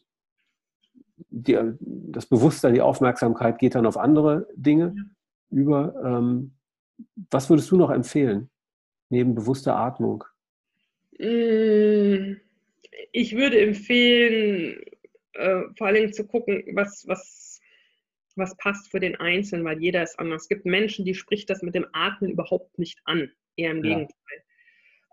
die, 1.29 1.59
das 1.81 2.27
Bewusstsein, 2.27 2.75
die 2.75 2.83
Aufmerksamkeit 2.83 3.59
geht 3.59 3.75
dann 3.75 3.87
auf 3.87 3.97
andere 3.97 4.47
Dinge 4.55 4.95
ja. 4.97 5.03
über. 5.51 5.95
Ähm, 6.05 6.56
was 7.31 7.51
würdest 7.51 7.71
du 7.71 7.77
noch 7.77 7.91
empfehlen, 7.91 8.51
neben 9.11 9.35
bewusster 9.35 9.77
Atmung? 9.77 10.25
Mm, 11.19 12.37
ich 13.13 13.37
würde 13.37 13.61
empfehlen, 13.61 14.83
äh, 15.35 15.63
vor 15.77 15.87
allem 15.87 16.13
zu 16.13 16.27
gucken, 16.27 16.65
was, 16.73 17.05
was, 17.07 17.61
was 18.37 18.57
passt 18.57 18.91
für 18.91 19.01
den 19.01 19.17
Einzelnen, 19.17 19.65
weil 19.65 19.81
jeder 19.83 20.03
ist 20.03 20.19
anders. 20.19 20.43
Es 20.43 20.49
gibt 20.49 20.67
Menschen, 20.67 21.05
die 21.05 21.15
spricht 21.15 21.49
das 21.51 21.63
mit 21.63 21.75
dem 21.75 21.87
Atmen 21.93 22.31
überhaupt 22.31 22.79
nicht 22.79 23.01
an, 23.05 23.31
eher 23.57 23.71
im 23.71 23.85
ja. 23.85 23.95
Gegenteil. 23.95 24.43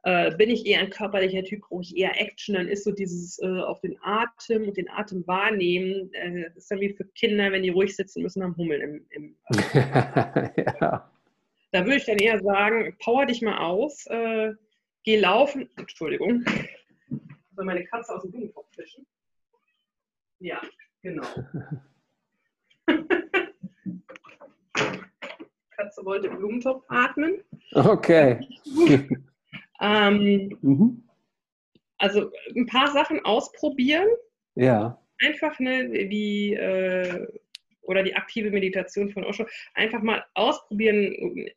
Äh, 0.05 0.35
bin 0.35 0.49
ich 0.49 0.65
eher 0.65 0.81
ein 0.81 0.89
körperlicher 0.89 1.43
Typ, 1.45 1.61
brauche 1.61 1.81
ich 1.81 1.95
eher 1.95 2.19
Action, 2.19 2.55
dann 2.55 2.67
ist 2.67 2.83
so 2.83 2.91
dieses 2.91 3.39
äh, 3.41 3.47
auf 3.47 3.79
den 3.79 3.97
Atem 4.01 4.67
und 4.67 4.75
den 4.75 4.89
Atem 4.89 5.25
wahrnehmen, 5.27 6.13
äh, 6.13 6.43
das 6.43 6.57
ist 6.57 6.71
dann 6.71 6.81
wie 6.81 6.93
für 6.93 7.05
Kinder, 7.05 7.53
wenn 7.53 7.63
die 7.63 7.69
ruhig 7.69 7.95
sitzen 7.95 8.21
müssen, 8.21 8.43
am 8.43 8.57
Hummeln 8.57 8.81
im, 8.81 9.05
im 9.11 9.35
ja. 10.81 11.09
Da 11.73 11.83
würde 11.86 11.97
ich 11.97 12.05
dann 12.05 12.19
eher 12.19 12.39
sagen, 12.39 12.95
power 13.03 13.25
dich 13.25 13.41
mal 13.41 13.57
aus, 13.57 14.05
äh, 14.05 14.53
geh 15.03 15.19
laufen, 15.19 15.67
Entschuldigung, 15.75 16.45
soll 17.55 17.65
meine 17.65 17.83
Katze 17.86 18.13
aus 18.15 18.21
dem 18.21 18.29
Blumentopf 18.29 18.67
fischen? 18.75 19.07
Ja, 20.38 20.62
genau. 21.01 21.25
Katze 25.71 26.05
wollte 26.05 26.27
im 26.27 26.38
Blumentopf 26.38 26.86
atmen. 26.88 27.43
Okay. 27.73 28.47
Ähm, 29.81 30.57
mhm. 30.62 31.03
Also 31.97 32.31
ein 32.55 32.67
paar 32.67 32.91
Sachen 32.93 33.25
ausprobieren. 33.25 34.07
Ja. 34.55 35.01
Einfach 35.19 35.59
ne, 35.59 35.89
wie 36.09 36.53
äh, 36.53 37.27
oder 37.81 38.01
die 38.03 38.15
aktive 38.15 38.49
Meditation 38.49 39.09
von 39.09 39.25
Osho. 39.25 39.45
Einfach 39.73 40.01
mal 40.01 40.23
ausprobieren, 40.36 41.51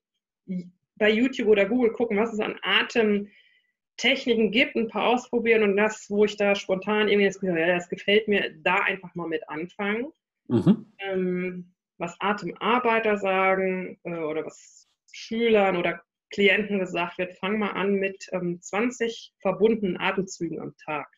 bei 0.96 1.10
YouTube 1.10 1.48
oder 1.48 1.66
Google 1.66 1.92
gucken, 1.92 2.16
was 2.16 2.32
es 2.32 2.40
an 2.40 2.58
Atemtechniken 2.62 4.50
gibt, 4.50 4.76
ein 4.76 4.88
paar 4.88 5.08
ausprobieren 5.08 5.62
und 5.62 5.76
das, 5.76 6.08
wo 6.10 6.24
ich 6.24 6.36
da 6.36 6.54
spontan 6.54 7.08
irgendwie 7.08 7.26
das 7.26 7.40
ja, 7.42 7.66
das 7.74 7.88
gefällt 7.88 8.28
mir, 8.28 8.54
da 8.62 8.76
einfach 8.76 9.14
mal 9.14 9.28
mit 9.28 9.48
anfangen. 9.48 10.12
Mhm. 10.48 10.92
Ähm, 10.98 11.74
was 11.98 12.16
Atemarbeiter 12.20 13.16
sagen 13.16 13.98
äh, 14.04 14.18
oder 14.18 14.44
was 14.44 14.88
Schülern 15.12 15.76
oder 15.76 16.02
Klienten 16.30 16.78
gesagt 16.78 17.18
wird, 17.18 17.38
fang 17.38 17.58
mal 17.58 17.70
an 17.70 17.94
mit 17.94 18.28
ähm, 18.32 18.60
20 18.60 19.32
verbundenen 19.40 19.98
Atemzügen 19.98 20.60
am 20.60 20.76
Tag. 20.84 21.08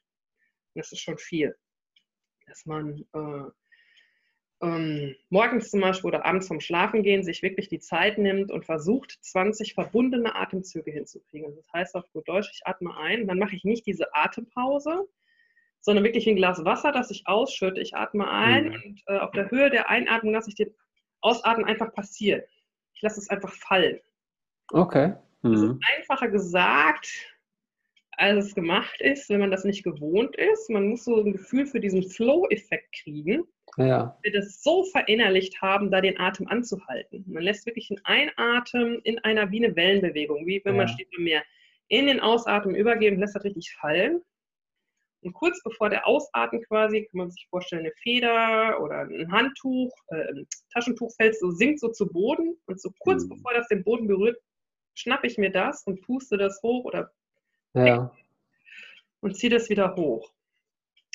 Das 0.74 0.92
ist 0.92 1.00
schon 1.00 1.18
viel. 1.18 1.56
Dass 2.46 2.66
man 2.66 3.04
äh, 3.12 3.50
ähm, 4.60 5.14
morgens 5.30 5.70
zum 5.70 5.80
Beispiel 5.80 6.08
oder 6.08 6.26
abends 6.26 6.48
vom 6.48 6.60
Schlafen 6.60 7.02
gehen 7.02 7.22
sich 7.22 7.42
wirklich 7.42 7.68
die 7.68 7.78
Zeit 7.78 8.18
nimmt 8.18 8.50
und 8.50 8.64
versucht, 8.64 9.18
20 9.20 9.74
verbundene 9.74 10.34
Atemzüge 10.34 10.90
hinzukriegen. 10.90 11.54
Das 11.54 11.72
heißt 11.72 11.94
auf 11.94 12.10
gut 12.12 12.28
Deutsch, 12.28 12.50
ich 12.52 12.66
atme 12.66 12.96
ein, 12.96 13.28
dann 13.28 13.38
mache 13.38 13.54
ich 13.54 13.64
nicht 13.64 13.86
diese 13.86 14.14
Atempause, 14.14 15.08
sondern 15.80 16.04
wirklich 16.04 16.28
ein 16.28 16.36
Glas 16.36 16.64
Wasser, 16.64 16.90
das 16.90 17.10
ich 17.10 17.26
ausschütte. 17.26 17.80
Ich 17.80 17.94
atme 17.94 18.28
ein 18.28 18.68
mhm. 18.68 18.74
und 18.74 19.02
äh, 19.06 19.18
auf 19.18 19.30
der 19.30 19.50
Höhe 19.50 19.70
der 19.70 19.88
Einatmung 19.88 20.32
lasse 20.32 20.50
ich 20.50 20.56
den 20.56 20.74
Ausatmen 21.20 21.66
einfach 21.66 21.92
passieren. 21.92 22.42
Ich 22.94 23.02
lasse 23.02 23.20
es 23.20 23.30
einfach 23.30 23.52
fallen. 23.52 24.00
Okay. 24.72 25.14
Mhm. 25.42 25.52
Das 25.52 25.62
ist 25.62 25.68
mhm. 25.68 25.80
einfacher 25.96 26.28
gesagt, 26.28 27.38
als 28.18 28.46
es 28.46 28.54
gemacht 28.54 29.00
ist, 29.00 29.31
wenn 29.31 29.40
man 29.40 29.50
das 29.50 29.64
nicht 29.64 29.85
gewohnt 29.85 30.37
ist. 30.37 30.68
Man 30.70 30.88
muss 30.88 31.04
so 31.04 31.22
ein 31.22 31.33
Gefühl 31.33 31.66
für 31.66 31.81
diesen 31.81 32.02
Flow-Effekt 32.02 32.92
kriegen. 33.02 33.44
Ja. 33.76 34.18
Wir 34.22 34.33
das 34.33 34.62
so 34.62 34.85
verinnerlicht 34.85 35.62
haben, 35.62 35.90
da 35.90 36.00
den 36.00 36.18
Atem 36.18 36.48
anzuhalten. 36.48 37.24
Man 37.28 37.44
lässt 37.44 37.64
wirklich 37.66 37.90
einen 37.90 38.31
Einatmen 38.37 39.00
in 39.04 39.18
einer 39.20 39.50
wie 39.52 39.64
eine 39.64 39.76
Wellenbewegung, 39.76 40.46
wie 40.46 40.61
wenn 40.64 40.74
ja. 40.74 40.78
man 40.78 40.88
steht 40.88 41.09
im 41.16 41.24
Meer, 41.24 41.44
in 41.88 42.07
den 42.07 42.20
Ausatmen 42.20 42.74
übergeben, 42.74 43.20
lässt 43.20 43.37
das 43.37 43.44
richtig 43.44 43.72
fallen. 43.81 44.20
Und 45.22 45.33
kurz 45.33 45.62
bevor 45.62 45.88
der 45.88 46.07
Ausatmen 46.07 46.62
quasi, 46.64 47.04
kann 47.04 47.18
man 47.18 47.31
sich 47.31 47.46
vorstellen, 47.50 47.83
eine 47.83 47.92
Feder 48.02 48.81
oder 48.81 49.02
ein 49.02 49.31
Handtuch, 49.31 49.92
äh, 50.09 50.28
ein 50.28 50.46
Taschentuch 50.72 51.12
fällt 51.16 51.38
so, 51.38 51.50
sinkt 51.50 51.81
so 51.81 51.88
zu 51.88 52.07
Boden 52.07 52.57
und 52.66 52.81
so 52.81 52.90
kurz 52.98 53.24
mhm. 53.24 53.31
bevor 53.31 53.52
das 53.54 53.68
den 53.68 53.85
Boden 53.85 54.07
berührt, 54.07 54.38
schnappe 54.94 55.26
ich 55.26 55.38
mir 55.38 55.50
das 55.50 55.85
und 55.87 56.02
puste 56.02 56.37
das 56.37 56.61
hoch 56.62 56.85
oder 56.85 57.12
ja. 57.74 58.12
und 59.20 59.37
ziehe 59.37 59.50
das 59.50 59.68
wieder 59.68 59.96
hoch. 59.96 60.33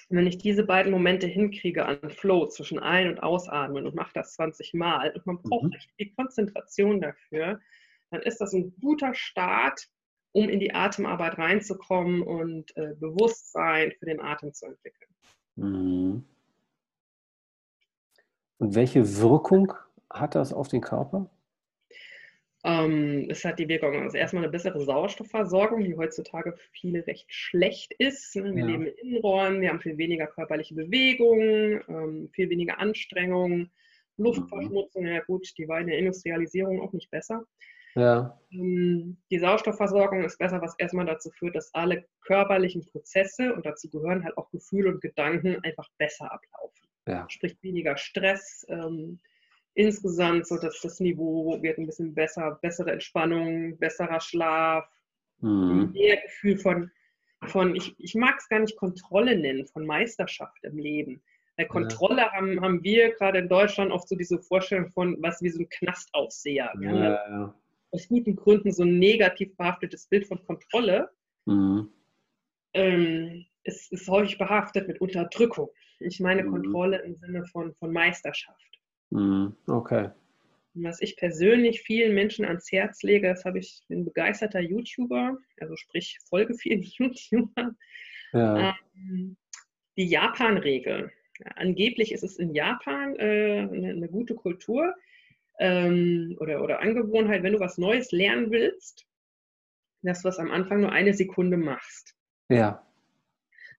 Und 0.09 0.17
wenn 0.17 0.27
ich 0.27 0.37
diese 0.37 0.63
beiden 0.63 0.91
Momente 0.91 1.27
hinkriege 1.27 1.85
an 1.85 2.09
Flow 2.09 2.47
zwischen 2.47 2.79
Ein- 2.79 3.09
und 3.09 3.23
Ausatmen 3.23 3.85
und 3.85 3.95
mache 3.95 4.11
das 4.13 4.33
20 4.33 4.73
Mal 4.73 5.11
und 5.15 5.25
man 5.25 5.41
braucht 5.41 5.63
mhm. 5.63 5.75
die 5.99 6.13
Konzentration 6.13 7.01
dafür, 7.01 7.59
dann 8.11 8.21
ist 8.21 8.39
das 8.39 8.53
ein 8.53 8.75
guter 8.79 9.13
Start, 9.13 9.89
um 10.31 10.49
in 10.49 10.59
die 10.59 10.73
Atemarbeit 10.73 11.37
reinzukommen 11.37 12.21
und 12.21 12.75
äh, 12.77 12.93
Bewusstsein 12.99 13.91
für 13.97 14.05
den 14.05 14.19
Atem 14.19 14.53
zu 14.53 14.67
entwickeln. 14.67 15.09
Mhm. 15.55 16.25
Und 18.59 18.75
welche 18.75 19.17
Wirkung 19.17 19.73
hat 20.09 20.35
das 20.35 20.53
auf 20.53 20.67
den 20.67 20.81
Körper? 20.81 21.29
Ähm, 22.65 23.27
es 23.29 23.43
hat 23.43 23.59
die 23.59 23.67
Wirkung, 23.67 24.01
also 24.01 24.17
erstmal 24.17 24.43
eine 24.43 24.51
bessere 24.51 24.79
Sauerstoffversorgung, 24.79 25.83
die 25.83 25.97
heutzutage 25.97 26.53
für 26.53 26.69
viele 26.71 27.05
recht 27.05 27.25
schlecht 27.27 27.93
ist. 27.97 28.35
Ne? 28.37 28.55
Wir 28.55 28.61
ja. 28.63 28.65
leben 28.67 28.85
in 28.85 28.93
Innenräumen, 29.09 29.61
wir 29.61 29.69
haben 29.69 29.81
viel 29.81 29.97
weniger 29.97 30.27
körperliche 30.27 30.73
Bewegung, 30.73 31.81
ähm, 31.89 32.29
viel 32.31 32.49
weniger 32.49 32.79
Anstrengung, 32.79 33.69
Luftverschmutzung, 34.17 35.05
ja 35.05 35.21
gut, 35.21 35.47
die 35.57 35.67
war 35.67 35.81
in 35.81 35.87
der 35.87 35.97
Industrialisierung 35.97 36.81
auch 36.81 36.93
nicht 36.93 37.11
besser. 37.11 37.43
Ja. 37.95 38.39
Ähm, 38.51 39.17
die 39.29 39.39
Sauerstoffversorgung 39.39 40.23
ist 40.23 40.39
besser, 40.39 40.61
was 40.61 40.75
erstmal 40.79 41.05
dazu 41.05 41.29
führt, 41.31 41.55
dass 41.55 41.73
alle 41.73 42.05
körperlichen 42.21 42.85
Prozesse 42.85 43.53
und 43.53 43.65
dazu 43.65 43.89
gehören 43.89 44.23
halt 44.23 44.37
auch 44.37 44.49
Gefühle 44.51 44.89
und 44.89 45.01
Gedanken 45.01 45.57
einfach 45.63 45.89
besser 45.97 46.31
ablaufen. 46.31 46.87
Ja. 47.07 47.25
Sprich 47.29 47.57
weniger 47.61 47.97
Stress, 47.97 48.65
ähm, 48.69 49.19
insgesamt 49.75 50.47
so, 50.47 50.57
dass 50.57 50.79
das 50.81 50.99
Niveau 50.99 51.61
wird 51.61 51.77
ein 51.77 51.85
bisschen 51.85 52.13
besser, 52.13 52.59
bessere 52.61 52.91
Entspannung, 52.91 53.77
besserer 53.77 54.19
Schlaf, 54.19 54.87
mhm. 55.39 55.91
mehr 55.93 56.17
Gefühl 56.17 56.57
von, 56.57 56.91
von 57.45 57.75
ich, 57.75 57.95
ich 57.97 58.15
mag 58.15 58.35
es 58.37 58.49
gar 58.49 58.59
nicht 58.59 58.77
Kontrolle 58.77 59.37
nennen, 59.37 59.67
von 59.67 59.85
Meisterschaft 59.85 60.63
im 60.63 60.77
Leben. 60.77 61.21
Bei 61.55 61.65
Kontrolle 61.65 62.21
ja. 62.21 62.31
haben, 62.31 62.61
haben 62.61 62.83
wir 62.83 63.13
gerade 63.13 63.39
in 63.39 63.49
Deutschland 63.49 63.91
oft 63.91 64.07
so 64.07 64.15
diese 64.15 64.39
Vorstellung 64.39 64.89
von, 64.89 65.17
was 65.21 65.41
wie 65.41 65.49
so 65.49 65.59
ein 65.59 65.69
Knastaufseher. 65.69 66.73
Ja, 66.81 66.93
ja. 66.93 67.55
Aus 67.91 68.07
guten 68.07 68.35
Gründen 68.35 68.71
so 68.71 68.83
ein 68.83 68.97
negativ 68.97 69.55
behaftetes 69.55 70.07
Bild 70.07 70.25
von 70.25 70.43
Kontrolle. 70.45 71.11
Mhm. 71.45 71.89
Ähm, 72.73 73.45
es 73.63 73.91
ist 73.91 74.07
häufig 74.09 74.39
behaftet 74.39 74.87
mit 74.87 74.99
Unterdrückung. 74.99 75.69
Ich 75.99 76.19
meine 76.19 76.43
mhm. 76.43 76.51
Kontrolle 76.51 77.03
im 77.03 77.15
Sinne 77.15 77.45
von, 77.45 77.73
von 77.75 77.93
Meisterschaft. 77.93 78.73
Mhm. 79.13 79.55
Okay. 79.67 80.09
Was 80.75 81.01
ich 81.01 81.17
persönlich 81.17 81.81
vielen 81.81 82.15
Menschen 82.15 82.45
ans 82.45 82.71
Herz 82.71 83.03
lege, 83.03 83.27
das 83.27 83.45
habe 83.45 83.59
ich, 83.59 83.83
bin 83.87 84.05
begeisterter 84.05 84.59
YouTuber, 84.59 85.37
also 85.59 85.75
sprich 85.75 86.17
folge 86.27 86.55
vielen 86.55 86.81
YouTubern, 86.97 87.77
ja. 88.33 88.75
ähm, 88.95 89.37
die 89.97 90.07
Japan-Regel. 90.07 91.11
Angeblich 91.55 92.11
ist 92.11 92.23
es 92.23 92.37
in 92.37 92.55
Japan 92.55 93.15
äh, 93.17 93.67
eine, 93.71 93.89
eine, 93.89 94.07
gute 94.07 94.33
Kultur. 94.33 94.95
ähm, 95.59 96.35
oder, 96.39 96.63
oder 96.63 96.79
Angewohnheit, 96.79 97.43
wenn 97.43 97.53
du 97.53 97.59
was 97.59 97.77
Neues 97.77 98.11
lernen 98.11 98.49
willst, 98.49 99.05
dass 100.01 100.23
du 100.23 100.29
es 100.29 100.39
am 100.39 100.49
Anfang 100.49 100.81
nur 100.81 100.91
eine 100.91 101.13
Sekunde 101.13 101.57
machst. 101.57 102.15
Ja. 102.49 102.83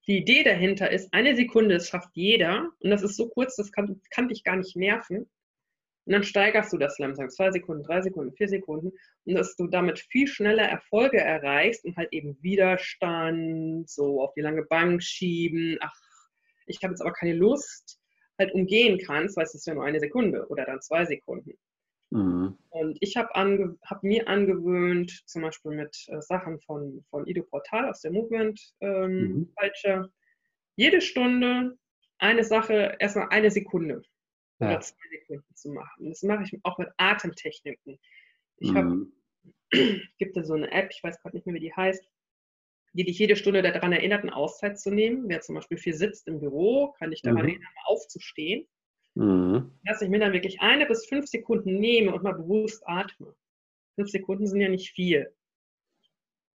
Die 0.07 0.19
Idee 0.19 0.43
dahinter 0.43 0.91
ist, 0.91 1.13
eine 1.15 1.35
Sekunde, 1.35 1.77
das 1.77 1.89
schafft 1.89 2.11
jeder 2.13 2.71
und 2.81 2.91
das 2.91 3.03
ist 3.03 3.17
so 3.17 3.29
kurz, 3.29 3.57
das 3.57 3.73
kann, 3.73 4.01
kann 4.11 4.29
dich 4.29 4.45
gar 4.45 4.57
nicht 4.57 4.77
nerven. 4.77 5.31
Und 6.07 6.13
dann 6.13 6.23
steigerst 6.23 6.71
du 6.73 6.77
das 6.77 6.99
langsam, 6.99 7.31
zwei 7.31 7.51
Sekunden, 7.51 7.83
drei 7.83 8.03
Sekunden, 8.03 8.37
vier 8.37 8.49
Sekunden 8.49 8.93
und 9.25 9.35
dass 9.35 9.57
du 9.57 9.67
damit 9.67 9.99
viel 9.99 10.27
schneller 10.27 10.65
Erfolge 10.65 11.19
erreichst 11.19 11.87
und 11.87 11.97
halt 11.97 12.13
eben 12.13 12.37
Widerstand, 12.43 13.89
so 13.89 14.21
auf 14.21 14.35
die 14.35 14.43
lange 14.43 14.65
Bank 14.65 15.03
schieben, 15.03 15.79
ach, 15.81 15.95
ich 16.67 16.83
habe 16.83 16.93
jetzt 16.93 17.01
aber 17.01 17.13
keine 17.13 17.33
Lust, 17.33 17.99
halt 18.39 18.53
umgehen 18.53 18.99
kannst, 18.99 19.37
weil 19.37 19.45
es 19.45 19.55
ist 19.55 19.67
ja 19.67 19.75
nur 19.75 19.85
eine 19.85 20.01
Sekunde 20.01 20.47
oder 20.49 20.67
dann 20.67 20.83
zwei 20.83 21.07
Sekunden. 21.07 21.55
Mhm. 22.15 22.57
Und 22.71 22.97
ich 23.01 23.17
habe 23.17 23.35
ange 23.35 23.77
hab 23.83 24.05
mir 24.05 24.29
angewöhnt, 24.29 25.11
zum 25.27 25.43
Beispiel 25.43 25.73
mit 25.73 25.97
äh, 26.07 26.21
Sachen 26.21 26.61
von, 26.61 27.05
von 27.11 27.27
Ido 27.27 27.43
Portal 27.43 27.91
aus 27.91 28.03
der 28.03 28.13
Movement 28.13 28.61
ähm, 28.81 29.49
mhm. 29.59 30.09
Jede 30.77 31.01
Stunde 31.01 31.77
eine 32.19 32.45
Sache, 32.45 32.97
erstmal 33.01 33.29
eine 33.31 33.51
Sekunde 33.51 34.03
ja. 34.61 34.69
oder 34.69 34.81
zwei 34.81 34.97
Sekunden 35.11 35.55
zu 35.57 35.71
machen. 35.73 36.09
Das 36.09 36.23
mache 36.23 36.45
ich 36.45 36.61
auch 36.63 36.79
mit 36.79 36.89
Atemtechniken. 36.99 37.99
Ich 38.59 38.71
mhm. 38.71 38.77
habe, 38.77 39.07
gibt 40.19 40.37
es 40.37 40.47
so 40.47 40.55
eine 40.55 40.71
App, 40.71 40.91
ich 40.93 41.03
weiß 41.03 41.21
gerade 41.21 41.37
nicht 41.37 41.47
mehr, 41.47 41.57
wie 41.57 41.61
die 41.61 41.75
heißt, 41.75 42.09
die 42.93 43.05
dich 43.05 43.19
jede 43.19 43.35
Stunde 43.35 43.63
daran 43.63 43.93
erinnert, 43.93 44.23
eine 44.23 44.37
Auszeit 44.37 44.79
zu 44.79 44.93
nehmen. 44.93 45.29
Wer 45.29 45.41
zum 45.41 45.57
Beispiel 45.57 45.79
viel 45.79 45.95
sitzt 45.95 46.29
im 46.29 46.39
Büro, 46.39 46.95
kann 46.97 47.11
dich 47.11 47.23
daran 47.23 47.43
mhm. 47.43 47.49
erinnern, 47.49 47.73
aufzustehen. 47.87 48.69
Mhm. 49.15 49.71
Dass 49.85 50.03
ich 50.03 50.09
mir 50.09 50.19
dann 50.19 50.33
wirklich 50.33 50.61
eine 50.61 50.87
bis 50.87 51.07
fünf 51.07 51.27
Sekunden 51.27 51.79
nehme 51.79 52.13
und 52.13 52.23
mal 52.23 52.35
bewusst 52.35 52.83
atme. 52.87 53.35
Fünf 53.95 54.11
Sekunden 54.11 54.47
sind 54.47 54.61
ja 54.61 54.69
nicht 54.69 54.91
viel. 54.91 55.33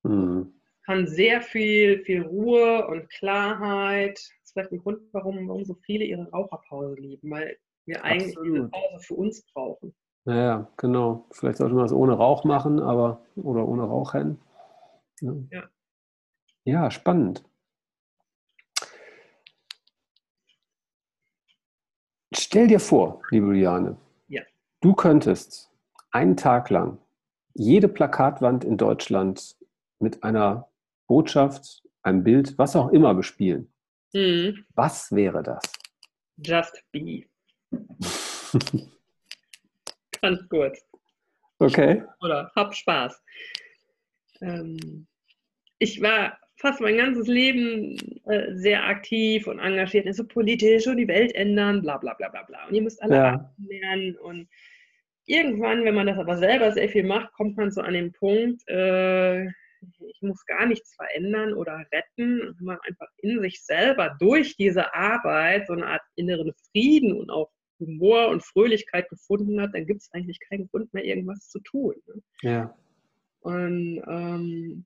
Mhm. 0.03 0.53
Kann 0.85 1.07
sehr 1.07 1.41
viel, 1.41 2.03
viel 2.03 2.23
Ruhe 2.23 2.87
und 2.87 3.09
Klarheit. 3.09 4.17
Das 4.17 4.43
ist 4.43 4.53
vielleicht 4.53 4.71
ein 4.71 4.79
Grund, 4.79 5.01
warum, 5.11 5.47
warum 5.47 5.63
so 5.63 5.75
viele 5.85 6.03
ihre 6.03 6.29
Raucherpause 6.31 6.95
lieben, 6.95 7.29
weil 7.29 7.57
wir 7.85 8.03
eigentlich 8.03 8.37
Absolut. 8.37 8.55
diese 8.57 8.69
Pause 8.69 8.99
für 8.99 9.13
uns 9.15 9.45
brauchen. 9.53 9.95
Ja, 10.25 10.69
genau. 10.77 11.27
Vielleicht 11.31 11.57
sollte 11.57 11.75
man 11.75 11.85
das 11.85 11.93
ohne 11.93 12.13
Rauch 12.13 12.43
machen, 12.43 12.79
aber 12.79 13.21
oder 13.35 13.67
ohne 13.67 13.83
Rauchen. 13.83 14.39
Ja. 15.21 15.33
ja. 15.51 15.63
ja, 16.65 16.91
spannend. 16.91 17.43
Stell 22.39 22.67
dir 22.67 22.80
vor, 22.80 23.21
liebe 23.32 23.47
Juliane, 23.47 23.97
ja. 24.30 24.41
du 24.80 24.93
könntest 24.93 25.69
einen 26.12 26.38
Tag 26.38 26.69
lang 26.69 26.97
jede 27.54 27.89
Plakatwand 27.89 28.63
in 28.63 28.78
Deutschland 28.78 29.58
mit 29.99 30.23
einer 30.23 30.69
Botschaft, 31.08 31.84
einem 32.02 32.23
Bild, 32.23 32.58
was 32.58 32.78
auch 32.78 32.89
immer 32.89 33.13
bespielen. 33.13 33.69
Mhm. 34.13 34.65
Was 34.73 35.12
wäre 35.12 35.43
das? 35.43 35.62
Just 36.38 36.82
be. 36.93 37.25
Ganz 40.21 40.47
gut. 40.47 40.78
Okay. 41.60 42.06
Oder 42.21 42.49
hab 42.56 42.73
Spaß. 42.73 43.21
Ähm, 44.41 45.08
ich 45.78 46.02
war 46.02 46.39
fast 46.59 46.81
mein 46.81 46.97
ganzes 46.97 47.27
Leben 47.27 47.95
äh, 48.25 48.53
sehr 48.53 48.85
aktiv 48.85 49.47
und 49.47 49.59
engagiert, 49.59 50.13
so 50.13 50.25
politisch 50.25 50.87
und 50.87 50.97
die 50.97 51.07
Welt 51.07 51.33
ändern, 51.33 51.81
bla 51.81 51.97
bla 51.97 52.13
bla 52.13 52.27
bla 52.29 52.43
bla. 52.43 52.67
Und 52.67 52.75
ihr 52.75 52.81
müsst 52.81 53.01
alle 53.01 53.15
ja. 53.15 53.53
lernen. 53.65 54.17
Und 54.17 54.49
irgendwann, 55.25 55.85
wenn 55.85 55.95
man 55.95 56.07
das 56.07 56.17
aber 56.17 56.37
selber 56.37 56.71
sehr 56.71 56.89
viel 56.89 57.03
macht, 57.03 57.31
kommt 57.33 57.55
man 57.55 57.71
so 57.71 57.81
an 57.81 57.93
den 57.93 58.11
Punkt, 58.11 58.67
äh, 58.67 59.45
ich 59.45 60.21
muss 60.21 60.45
gar 60.45 60.65
nichts 60.65 60.93
verändern 60.95 61.53
oder 61.53 61.85
retten. 61.93 62.41
Und 62.41 62.59
wenn 62.59 62.65
man 62.65 62.79
einfach 62.85 63.07
in 63.17 63.39
sich 63.39 63.63
selber 63.63 64.17
durch 64.19 64.57
diese 64.57 64.93
Arbeit 64.93 65.67
so 65.67 65.73
eine 65.73 65.87
Art 65.87 66.01
inneren 66.15 66.51
Frieden 66.71 67.13
und 67.13 67.29
auch 67.29 67.49
Humor 67.79 68.27
und 68.27 68.43
Fröhlichkeit 68.43 69.07
gefunden 69.07 69.61
hat, 69.61 69.73
dann 69.73 69.85
gibt 69.85 70.01
es 70.01 70.11
eigentlich 70.11 70.41
keinen 70.41 70.67
Grund 70.67 70.93
mehr, 70.93 71.05
irgendwas 71.05 71.47
zu 71.49 71.59
tun. 71.59 71.95
Ne? 72.07 72.21
Ja. 72.41 72.75
Und 73.39 74.03
ähm, 74.05 74.85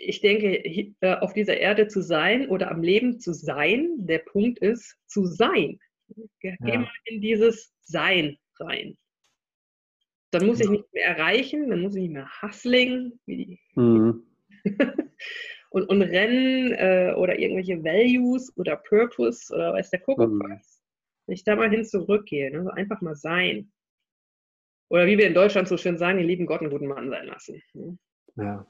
ich 0.00 0.20
denke, 0.20 0.64
äh, 0.64 1.16
auf 1.16 1.32
dieser 1.34 1.56
Erde 1.58 1.86
zu 1.88 2.02
sein 2.02 2.48
oder 2.48 2.70
am 2.70 2.82
Leben 2.82 3.20
zu 3.20 3.32
sein, 3.32 3.94
der 3.98 4.18
Punkt 4.18 4.58
ist, 4.58 4.96
zu 5.06 5.26
sein. 5.26 5.78
Geh 6.40 6.56
ja. 6.60 6.80
mal 6.80 6.90
in 7.04 7.20
dieses 7.20 7.72
Sein 7.82 8.36
rein. 8.58 8.96
Dann 10.32 10.46
muss 10.46 10.60
ich 10.60 10.68
nicht 10.68 10.92
mehr 10.92 11.06
erreichen, 11.06 11.70
dann 11.70 11.82
muss 11.82 11.94
ich 11.94 12.02
nicht 12.02 12.12
mehr 12.12 12.28
hustling 12.40 13.18
mhm. 13.74 14.24
und, 15.70 15.88
und 15.88 16.02
rennen 16.02 16.72
äh, 16.72 17.14
oder 17.16 17.38
irgendwelche 17.38 17.82
Values 17.82 18.56
oder 18.56 18.76
Purpose 18.76 19.52
oder 19.52 19.72
weiß 19.72 19.90
der 19.90 20.00
Kuckuck 20.00 20.30
mhm. 20.30 20.40
was. 20.40 20.82
Wenn 21.26 21.34
ich 21.34 21.44
da 21.44 21.56
mal 21.56 21.70
hin 21.70 21.84
zurückgehe, 21.84 22.50
ne? 22.50 22.72
einfach 22.74 23.00
mal 23.00 23.16
sein. 23.16 23.70
Oder 24.88 25.06
wie 25.06 25.18
wir 25.18 25.26
in 25.26 25.34
Deutschland 25.34 25.68
so 25.68 25.76
schön 25.76 25.98
sagen, 25.98 26.18
den 26.18 26.26
lieben 26.26 26.46
Gott 26.46 26.60
einen 26.60 26.70
guten 26.70 26.88
Mann 26.88 27.10
sein 27.10 27.26
lassen. 27.26 27.62
Ne? 27.74 27.98
Ja 28.36 28.66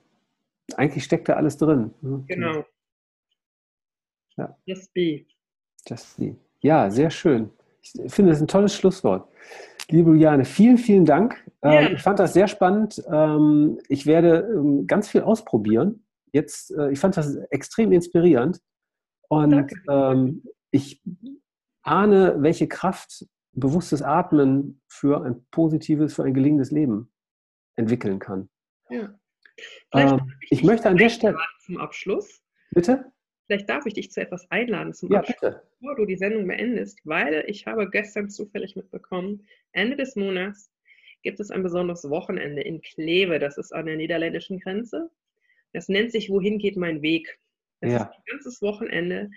eigentlich 0.79 1.05
steckt 1.05 1.29
da 1.29 1.35
alles 1.35 1.57
drin. 1.57 1.93
Ne? 2.01 2.25
Genau. 2.29 2.65
Ja. 4.37 4.57
Just 4.65 4.93
be. 4.95 5.27
Just 5.87 6.17
be. 6.17 6.37
Ja, 6.61 6.91
sehr 6.91 7.11
schön. 7.11 7.51
Ich 7.83 8.13
finde 8.13 8.33
das 8.33 8.41
ein 8.41 8.49
tolles 8.49 8.75
Schlusswort. 8.75 9.29
Liebe 9.89 10.11
Juliane, 10.11 10.45
vielen, 10.45 10.79
vielen 10.79 11.05
Dank. 11.05 11.45
Ähm, 11.63 11.73
ja. 11.73 11.91
Ich 11.91 12.03
fand 12.03 12.19
das 12.19 12.33
sehr 12.33 12.47
spannend. 12.49 13.03
Ähm, 13.11 13.79
ich 13.89 14.07
werde 14.07 14.49
ähm, 14.55 14.87
ganz 14.87 15.09
viel 15.09 15.23
ausprobieren. 15.23 16.05
Jetzt, 16.33 16.71
äh, 16.73 16.91
ich 16.93 17.01
fand 17.01 17.17
das 17.17 17.35
extrem 17.51 17.93
inspirierend. 17.93 18.61
Und 19.29 19.73
ich 20.73 21.03
ahne, 21.83 22.37
welche 22.39 22.67
Kraft 22.67 23.27
bewusstes 23.53 24.03
Atmen 24.03 24.81
für 24.89 25.25
ein 25.25 25.47
positives, 25.51 26.15
für 26.15 26.25
ein 26.25 26.35
gelingendes 26.35 26.71
Leben 26.71 27.13
entwickeln 27.77 28.19
kann. 28.19 28.49
Ja. 28.89 29.15
Ähm, 29.95 30.33
ich, 30.41 30.53
ich 30.53 30.63
möchte 30.63 30.89
an 30.89 30.97
der 30.97 31.09
Stelle. 31.09 31.39
Zum 31.61 31.79
Abschluss. 31.79 32.43
Bitte? 32.71 33.13
Vielleicht 33.47 33.69
darf 33.69 33.85
ich 33.87 33.95
dich 33.95 34.13
zu 34.13 34.21
etwas 34.21 34.49
einladen 34.51 34.95
zum 34.95 35.11
ja, 35.11 35.19
Abschluss, 35.19 35.41
bitte. 35.41 35.63
bevor 35.81 35.97
du 35.97 36.07
die 36.07 36.17
Sendung 36.17 36.47
beendest, 36.47 37.01
weil 37.05 37.45
ich 37.49 37.67
habe 37.67 37.91
gestern 37.91 38.31
zufällig 38.31 38.77
mitbekommen, 38.77 39.45
Ende 39.73 39.97
des 39.97 40.15
Monats 40.15 40.71
gibt 41.23 41.41
es 41.41 41.51
ein 41.51 41.63
besonderes 41.63 42.09
Wochenende 42.09 42.63
in 42.63 42.81
Kleve. 42.81 43.39
Das 43.39 43.59
ist 43.59 43.73
an 43.73 43.87
der 43.87 43.97
niederländischen 43.97 44.61
Grenze. 44.61 45.11
Das 45.73 45.89
nennt 45.89 46.13
sich 46.13 46.31
Wohin 46.31 46.59
geht 46.59 46.77
mein 46.77 47.03
Weg? 47.03 47.39
Das 47.81 47.93
ja. 47.93 48.03
ist 48.03 48.11
ein 48.11 48.23
ganzes 48.27 48.63
Wochenende 48.63 49.31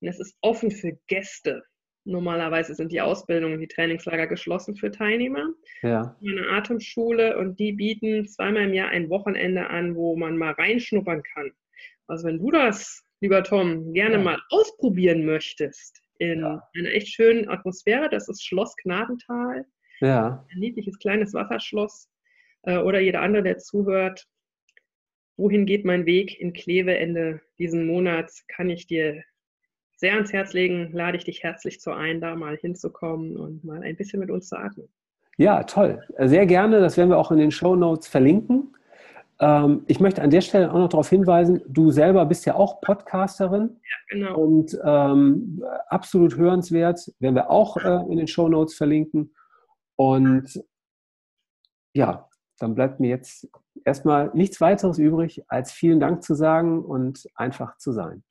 und 0.00 0.08
es 0.08 0.20
ist 0.20 0.36
offen 0.40 0.70
für 0.70 0.98
Gäste. 1.06 1.62
Normalerweise 2.04 2.74
sind 2.74 2.92
die 2.92 3.00
Ausbildungen, 3.00 3.60
die 3.60 3.68
Trainingslager 3.68 4.26
geschlossen 4.26 4.74
für 4.74 4.90
Teilnehmer. 4.90 5.50
Ja. 5.82 6.16
Eine 6.20 6.48
Atemschule 6.48 7.38
und 7.38 7.58
die 7.60 7.72
bieten 7.72 8.26
zweimal 8.26 8.64
im 8.64 8.74
Jahr 8.74 8.88
ein 8.88 9.10
Wochenende 9.10 9.68
an, 9.68 9.94
wo 9.94 10.16
man 10.16 10.36
mal 10.36 10.52
reinschnuppern 10.52 11.22
kann. 11.22 11.52
Also 12.06 12.26
wenn 12.26 12.38
du 12.38 12.50
das, 12.50 13.04
lieber 13.20 13.42
Tom, 13.44 13.92
gerne 13.92 14.14
ja. 14.14 14.22
mal 14.22 14.38
ausprobieren 14.48 15.24
möchtest 15.24 16.02
in 16.18 16.40
ja. 16.40 16.62
einer 16.76 16.90
echt 16.90 17.08
schönen 17.08 17.48
Atmosphäre, 17.48 18.08
das 18.10 18.28
ist 18.28 18.44
Schloss 18.44 18.74
Gnadental. 18.76 19.66
Ja. 20.00 20.46
Ein 20.52 20.58
niedliches 20.58 20.98
kleines 20.98 21.34
Wasserschloss. 21.34 22.08
Äh, 22.62 22.78
oder 22.78 23.00
jeder 23.00 23.22
andere, 23.22 23.42
der 23.42 23.58
zuhört, 23.58 24.26
wohin 25.36 25.66
geht 25.66 25.84
mein 25.84 26.06
Weg 26.06 26.38
in 26.40 26.52
Kleve 26.52 26.96
Ende 26.96 27.40
diesen 27.58 27.86
Monats, 27.86 28.46
kann 28.48 28.70
ich 28.70 28.86
dir 28.86 29.22
sehr 30.00 30.14
ans 30.14 30.32
Herz 30.32 30.54
legen, 30.54 30.90
lade 30.92 31.18
ich 31.18 31.24
dich 31.24 31.42
herzlich 31.42 31.78
zu 31.78 31.92
ein, 31.92 32.22
da 32.22 32.34
mal 32.34 32.56
hinzukommen 32.56 33.36
und 33.36 33.62
mal 33.64 33.82
ein 33.82 33.96
bisschen 33.96 34.18
mit 34.18 34.30
uns 34.30 34.48
zu 34.48 34.56
atmen. 34.56 34.88
Ja, 35.36 35.62
toll. 35.64 36.02
Sehr 36.18 36.46
gerne. 36.46 36.80
Das 36.80 36.96
werden 36.96 37.10
wir 37.10 37.18
auch 37.18 37.30
in 37.30 37.38
den 37.38 37.50
Show 37.50 37.76
Notes 37.76 38.08
verlinken. 38.08 38.74
Ähm, 39.40 39.84
ich 39.88 40.00
möchte 40.00 40.22
an 40.22 40.30
der 40.30 40.40
Stelle 40.40 40.70
auch 40.70 40.78
noch 40.78 40.88
darauf 40.88 41.10
hinweisen, 41.10 41.62
du 41.66 41.90
selber 41.90 42.24
bist 42.24 42.46
ja 42.46 42.54
auch 42.54 42.80
Podcasterin. 42.80 43.76
Ja, 43.82 43.96
genau. 44.08 44.38
Und 44.38 44.78
ähm, 44.82 45.62
absolut 45.88 46.36
hörenswert. 46.36 47.12
Werden 47.18 47.34
wir 47.34 47.50
auch 47.50 47.76
äh, 47.76 48.10
in 48.10 48.16
den 48.16 48.26
Show 48.26 48.48
Notes 48.48 48.74
verlinken. 48.74 49.34
Und 49.96 50.62
ja, 51.92 52.26
dann 52.58 52.74
bleibt 52.74 53.00
mir 53.00 53.10
jetzt 53.10 53.50
erstmal 53.84 54.30
nichts 54.32 54.62
weiteres 54.62 54.98
übrig, 54.98 55.42
als 55.48 55.72
vielen 55.72 56.00
Dank 56.00 56.22
zu 56.22 56.34
sagen 56.34 56.82
und 56.82 57.28
einfach 57.34 57.76
zu 57.76 57.92
sein. 57.92 58.22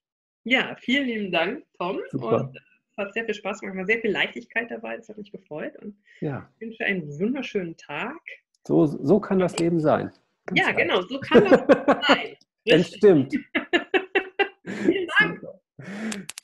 Ja, 0.44 0.76
vielen 0.80 1.08
lieben 1.08 1.32
Dank, 1.32 1.64
Tom. 1.78 2.00
Super. 2.12 2.42
Und 2.42 2.58
es 2.58 2.98
hat 2.98 3.14
sehr 3.14 3.26
viel 3.26 3.34
Spaß 3.34 3.60
gemacht, 3.62 3.88
sehr 3.88 4.00
viel 4.00 4.12
Leichtigkeit 4.12 4.72
dabei. 4.72 4.98
Das 4.98 5.10
hat 5.10 5.18
mich 5.18 5.32
gefreut. 5.32 5.76
Und 5.82 5.96
ja. 6.22 6.50
ich 6.56 6.68
wünsche 6.68 6.86
einen 6.86 7.20
wunderschönen 7.20 7.76
Tag. 7.78 8.20
So, 8.68 8.86
so 8.86 9.20
kann 9.20 9.40
das 9.40 9.58
Leben 9.60 9.80
sein. 9.80 10.12
Ganz 10.46 10.60
ja, 10.60 10.66
leicht. 10.68 10.78
genau, 10.78 11.02
so 11.02 11.20
kann 11.20 11.44
das 11.46 12.08
sein. 12.08 12.38
Das 12.66 12.88
stimmt. 12.88 13.34
vielen 14.66 15.08
Dank. 15.20 15.42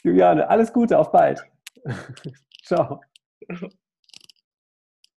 Juliane, 0.03 0.47
alles 0.47 0.71
Gute, 0.71 0.97
auf 0.97 1.11
bald. 1.11 1.43
Ciao. 2.63 3.01